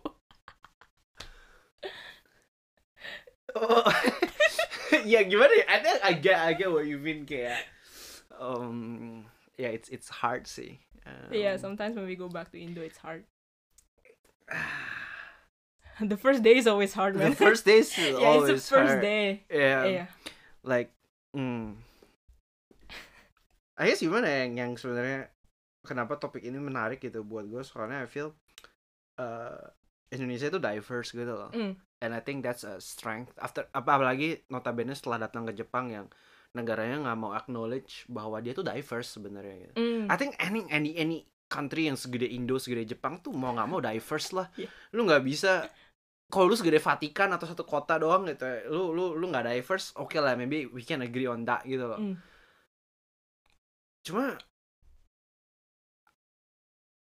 [3.58, 3.90] Oh.
[5.02, 5.66] ya gimana ya?
[6.22, 7.66] Get I get what you mean kayak
[8.38, 9.26] um
[9.58, 10.78] yeah it's it's hard sih.
[11.08, 13.26] Um, yeah sometimes when we go back to Indo it's hard
[16.02, 18.76] the first day is always hard the man first days is yeah it's always the
[18.76, 19.02] first hard.
[19.02, 19.84] day Yeah.
[19.86, 20.08] yeah
[20.68, 20.92] Like
[21.32, 21.80] mm,
[23.78, 25.32] I guess gimana yang yang sebenarnya
[25.86, 28.36] kenapa topik ini menarik gitu buat gue soalnya I feel
[29.22, 29.72] uh,
[30.12, 31.52] Indonesia itu diverse gitu loh.
[31.56, 31.80] Mm.
[32.04, 33.34] And I think that's a strength.
[33.40, 36.06] After apa apalagi notabene setelah datang ke Jepang yang
[36.52, 39.74] negaranya nggak mau acknowledge bahwa dia tuh diverse sebenarnya gitu.
[39.80, 40.04] Mm.
[40.12, 41.18] I think any any any
[41.48, 44.48] country yang segede Indo, segede Jepang tuh mau nggak mau diverse lah.
[44.56, 44.68] Iya.
[44.92, 45.68] Lu nggak bisa
[46.28, 50.20] kalau lu segede Vatikan atau satu kota doang gitu, lu lu lu nggak diverse, oke
[50.20, 51.96] lah, maybe we can agree on that gitu loh.
[51.96, 52.16] Mm.
[54.04, 54.36] Cuma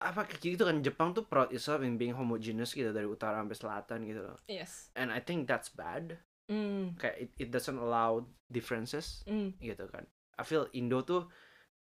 [0.05, 3.57] apa kayak gitu kan Jepang tuh proud itself in being homogeneous gitu dari utara sampai
[3.57, 4.37] selatan gitu loh.
[4.45, 6.21] yes And I think that's bad.
[6.53, 7.01] mm.
[7.01, 8.21] Kayak it, it doesn't allow
[8.53, 9.57] differences Mm.
[9.57, 10.05] gitu kan.
[10.37, 11.33] I feel Indo tuh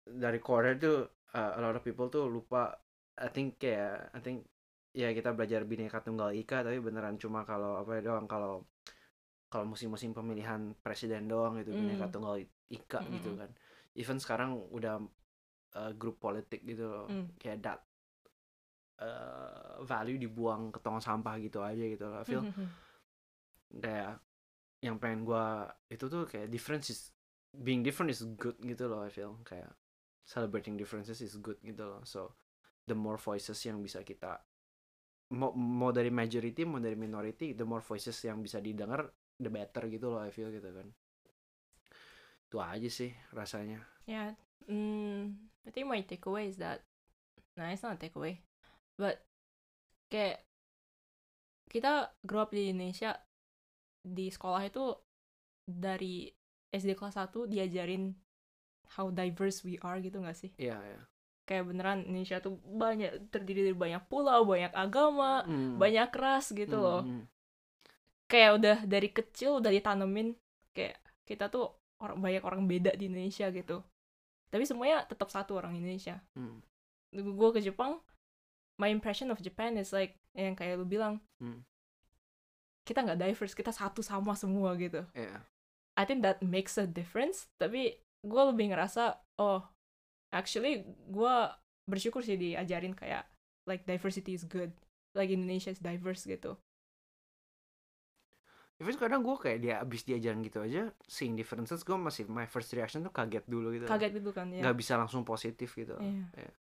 [0.03, 2.75] dari Korea tuh uh, a lot of people tuh lupa
[3.21, 4.47] I think kayak I think
[4.91, 8.67] ya kita belajar bineka tunggal ika tapi beneran cuma kalau apa ya doang kalau
[9.51, 12.13] kalau musim-musim pemilihan presiden doang gitu bineka Mm.
[12.15, 12.35] tunggal
[12.71, 13.41] ika gitu Mm-mm.
[13.43, 13.51] kan.
[13.99, 15.03] Even sekarang udah
[15.75, 17.07] uh, grup politik gitu loh.
[17.11, 17.27] Mm.
[17.39, 17.81] Kayak that
[19.03, 22.23] uh, value dibuang ke tong sampah gitu aja gitu loh.
[22.23, 22.45] I feel
[23.71, 24.19] kayak
[24.83, 27.01] yang pengen gua itu tuh kayak difference is
[27.55, 29.71] being different is good gitu loh I feel kayak
[30.31, 32.39] celebrating differences is good gitu loh so
[32.87, 34.39] the more voices yang bisa kita
[35.35, 39.11] mau mau dari majority mau dari minority the more voices yang bisa didengar
[39.43, 40.87] the better gitu loh I feel gitu kan
[42.47, 44.35] itu aja sih rasanya Yeah.
[44.67, 46.83] Mm, I think my takeaway is that
[47.55, 48.43] nah it's not a takeaway,
[48.99, 49.23] but
[50.11, 50.43] kayak
[51.71, 53.15] kita grow up di Indonesia
[54.03, 54.91] di sekolah itu
[55.63, 56.27] dari
[56.75, 58.11] SD kelas 1 diajarin
[58.99, 60.51] how diverse we are gitu gak sih?
[60.57, 61.01] iya ya
[61.47, 65.83] Kayak beneran Indonesia tuh banyak terdiri dari banyak pulau, banyak agama, Hmm.
[65.83, 67.03] banyak ras gitu Hmm, loh.
[67.03, 67.25] hmm.
[68.31, 70.39] Kayak udah dari kecil udah ditanemin
[70.71, 70.95] kayak
[71.27, 73.83] kita tuh orang banyak orang beda di Indonesia gitu.
[74.47, 76.23] Tapi semuanya tetap satu orang Indonesia.
[76.35, 76.63] Hmm.
[77.11, 77.99] gue ke Jepang
[78.79, 81.67] my impression of Japan is like yang kayak lu bilang Hmm.
[82.87, 85.43] kita nggak diverse kita satu sama semua gitu Iya.
[85.99, 89.65] I think that makes a difference tapi gue lebih ngerasa oh
[90.31, 91.37] actually gue
[91.89, 93.27] bersyukur sih diajarin kayak
[93.67, 94.71] like diversity is good.
[95.17, 96.55] Like Indonesia is diverse gitu.
[98.81, 102.73] Even kadang gue kayak dia abis diajarin gitu aja seeing differences gue masih my first
[102.73, 103.85] reaction tuh kaget dulu gitu.
[103.85, 105.99] Kaget gitu kan ya nggak bisa langsung positif gitu.
[106.01, 106.25] Iya.
[106.37, 106.53] Iya.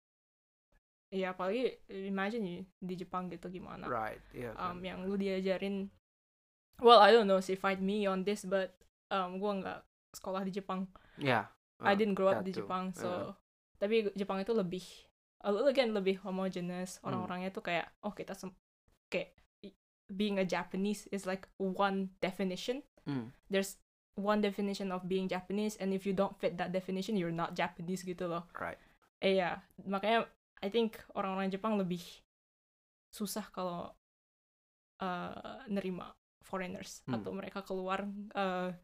[1.09, 3.87] Iya apalagi imagine you di Jepang gitu gimana.
[3.87, 4.21] Right
[4.59, 4.83] um, kan.
[4.83, 5.87] yang lu diajarin
[6.83, 8.75] well I don't know sih fight me on this but
[9.15, 9.79] um, gue nggak
[10.19, 10.91] sekolah di Jepang
[11.79, 12.63] I uh, didn't grow up di too.
[12.65, 13.31] Jepang so Uh.
[13.79, 14.83] tapi Jepang itu lebih
[15.41, 17.11] again lebih homogeneous Hmm.
[17.11, 18.55] orang-orangnya tuh kayak oh kita sem-
[19.07, 19.77] kayak i-
[20.11, 23.31] being a Japanese is like one definition Hmm.
[23.47, 23.79] there's
[24.19, 28.03] one definition of being Japanese and if you don't fit that definition you're not Japanese
[28.03, 28.79] gitu loh right
[29.23, 30.27] eh ya makanya
[30.59, 32.03] I think orang-orang Jepang lebih
[33.09, 33.95] susah kalau
[34.99, 36.11] uh, nerima
[36.43, 37.21] foreigners Hmm.
[37.21, 38.03] atau mereka keluar
[38.35, 38.75] uh,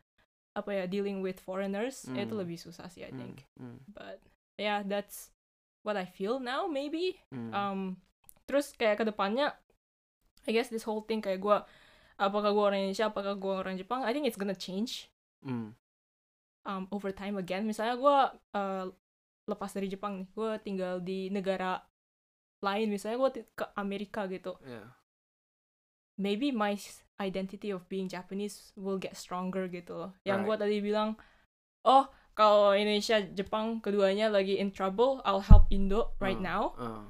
[0.54, 2.16] apa ya dealing with foreigners Hmm.
[2.16, 3.36] itu lebih susah sih I Hmm, think.
[3.58, 4.22] hmm, but
[4.54, 5.34] yeah that's
[5.82, 7.18] what I feel now maybe.
[7.28, 7.50] Hmm.
[7.50, 7.80] um
[8.46, 9.50] terus kayak ke depannya
[10.44, 11.56] I guess this whole thing kayak gue
[12.14, 15.10] apakah gue orang Indonesia apakah gue orang Jepang I think it's gonna change.
[15.42, 15.74] Hmm,
[16.62, 17.64] um, over time again.
[17.64, 18.16] Misalnya gue
[18.54, 18.84] uh,
[19.44, 21.82] lepas dari Jepang nih gue tinggal di negara
[22.64, 24.56] lain misalnya gue ke Amerika gitu.
[24.64, 24.88] Yeah.
[26.16, 26.78] Maybe my
[27.20, 30.62] identity of being Japanese will get stronger gitu loh yang gue Right.
[30.62, 31.18] tadi bilang
[31.86, 37.06] oh kalau Indonesia Jepang keduanya lagi in trouble I'll help Indo right Uh, now uh,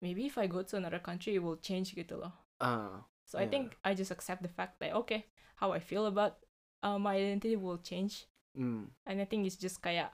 [0.00, 3.46] maybe if I go to another country it will change gitu loh uh, So I
[3.46, 3.52] Yeah.
[3.52, 5.30] think I just accept the fact that okay,
[5.62, 6.42] how I feel about
[6.82, 8.26] uh, my identity will change,
[8.58, 10.10] hmm, and I think it's just kayak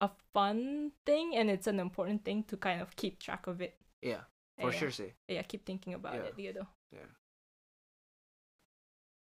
[0.00, 3.76] a fun thing, and it's an important thing to kind of keep track of it.
[4.00, 4.24] yeah,
[4.56, 4.78] for Yeah.
[4.80, 5.12] sure sih.
[5.28, 6.32] Yeah, keep thinking about Yeah.
[6.32, 6.64] it gitu.
[6.94, 7.10] Yeah.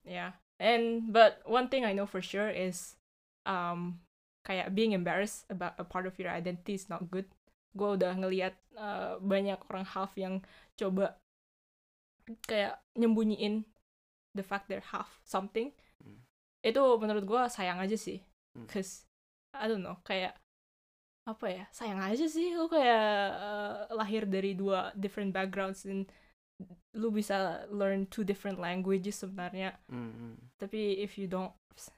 [0.01, 2.97] Yeah, and but one thing I know for sure is,
[3.45, 4.01] um,
[4.41, 7.30] kayak being embarrassed about a part of your identity is not good.
[7.78, 10.41] Gue udah ngelihat uh, banyak orang half yang
[10.74, 11.22] coba
[12.49, 13.63] kayak nyembunyiin
[14.34, 15.69] the fact they're half something.
[16.01, 16.26] Hmm.
[16.65, 18.67] Itu menurut gue sayang aja sih, Hmm.
[18.67, 19.07] cause
[19.55, 20.36] I don't know kayak
[21.24, 23.07] apa ya sayang aja sih lu kayak
[23.38, 26.09] uh, lahir dari dua different backgrounds dan
[26.93, 31.51] lu bisa learn two different languages sebenarnya Hmm, hmm, tapi if you don't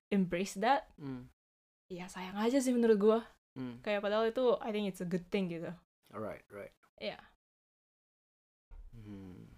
[0.09, 1.25] embrace that hmm,
[1.89, 3.19] ya sayang aja sih menurut gua
[3.53, 3.81] hmm.
[3.81, 5.69] kayak padahal itu I think it's a good thing gitu
[6.09, 6.73] Alright, right.
[6.97, 7.17] ya
[8.93, 9.49] Hmm.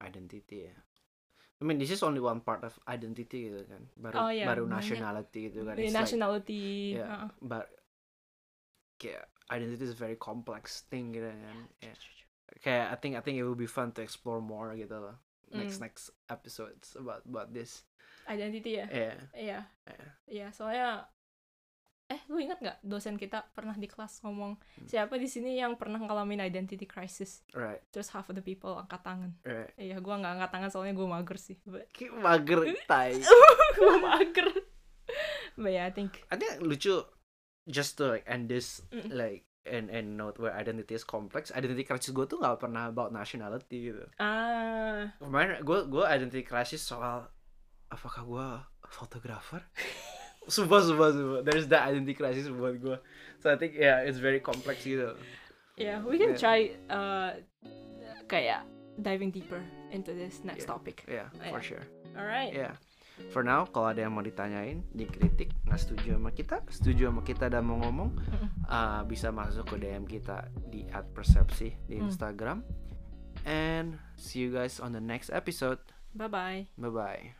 [0.00, 0.74] Identity ya.
[1.60, 3.84] I mean, this is only one part of identity gitu kan.
[3.94, 5.76] Baru Oh, iya, baru nationality gitu kan.
[5.76, 7.28] The It's like- nationality yeah.
[7.28, 7.68] uh, but
[8.96, 11.58] kayak identity is a very complex thing gitu kan.
[11.80, 11.96] Yeah.
[12.58, 15.18] Kayak I think I think it will be fun to explore more gitu loh.
[15.50, 15.84] Next Mm.
[15.84, 17.82] next episodes about about this.
[18.24, 19.16] identity ya Yeah.
[19.34, 20.10] iya Yeah.
[20.28, 21.02] iya soalnya
[22.06, 24.86] eh lu ingat nggak dosen kita pernah di kelas ngomong Hmm.
[24.86, 27.82] siapa di sini yang pernah ngalamin identity crisis Right.
[27.90, 29.74] terus half of the people angkat tangan Right.
[29.74, 33.18] iya gua nggak angkat tangan soalnya gua mager sih but mager tai.
[33.78, 34.46] gua mager
[35.54, 37.02] but yeah I think I think lucu
[37.66, 39.12] just to like end this Mm.
[39.12, 41.52] like and and note where identity is complex.
[41.52, 44.04] Identity crisis gue tuh nggak pernah about nationality gitu.
[44.16, 47.28] ah Kemarin gue gue identity crisis soal
[47.88, 48.48] apakah gue
[48.88, 49.60] fotografer?
[50.48, 51.40] sumpah sumpah sumpah.
[51.44, 52.96] There's that identity crisis buat gue.
[53.38, 55.12] So I think yeah it's very complex gitu.
[55.76, 56.40] yeah we can Yeah.
[56.40, 56.58] try
[56.88, 57.40] uh
[58.26, 58.64] kayak
[59.00, 60.72] diving deeper into this next Yeah.
[60.72, 61.64] topic Yeah for Yeah.
[61.64, 61.84] sure.
[62.16, 62.74] alright Yeah.
[63.30, 67.46] For now, kalau ada yang mau ditanyain, dikritik, nggak setuju sama kita, setuju sama kita
[67.46, 68.10] dan mau ngomong,
[68.66, 72.08] uh, bisa masuk ke DM kita di @persepsi di Hmm.
[72.10, 72.58] Instagram.
[73.46, 75.78] And see you guys on the next episode.
[76.10, 77.39] bye bye Bye bye.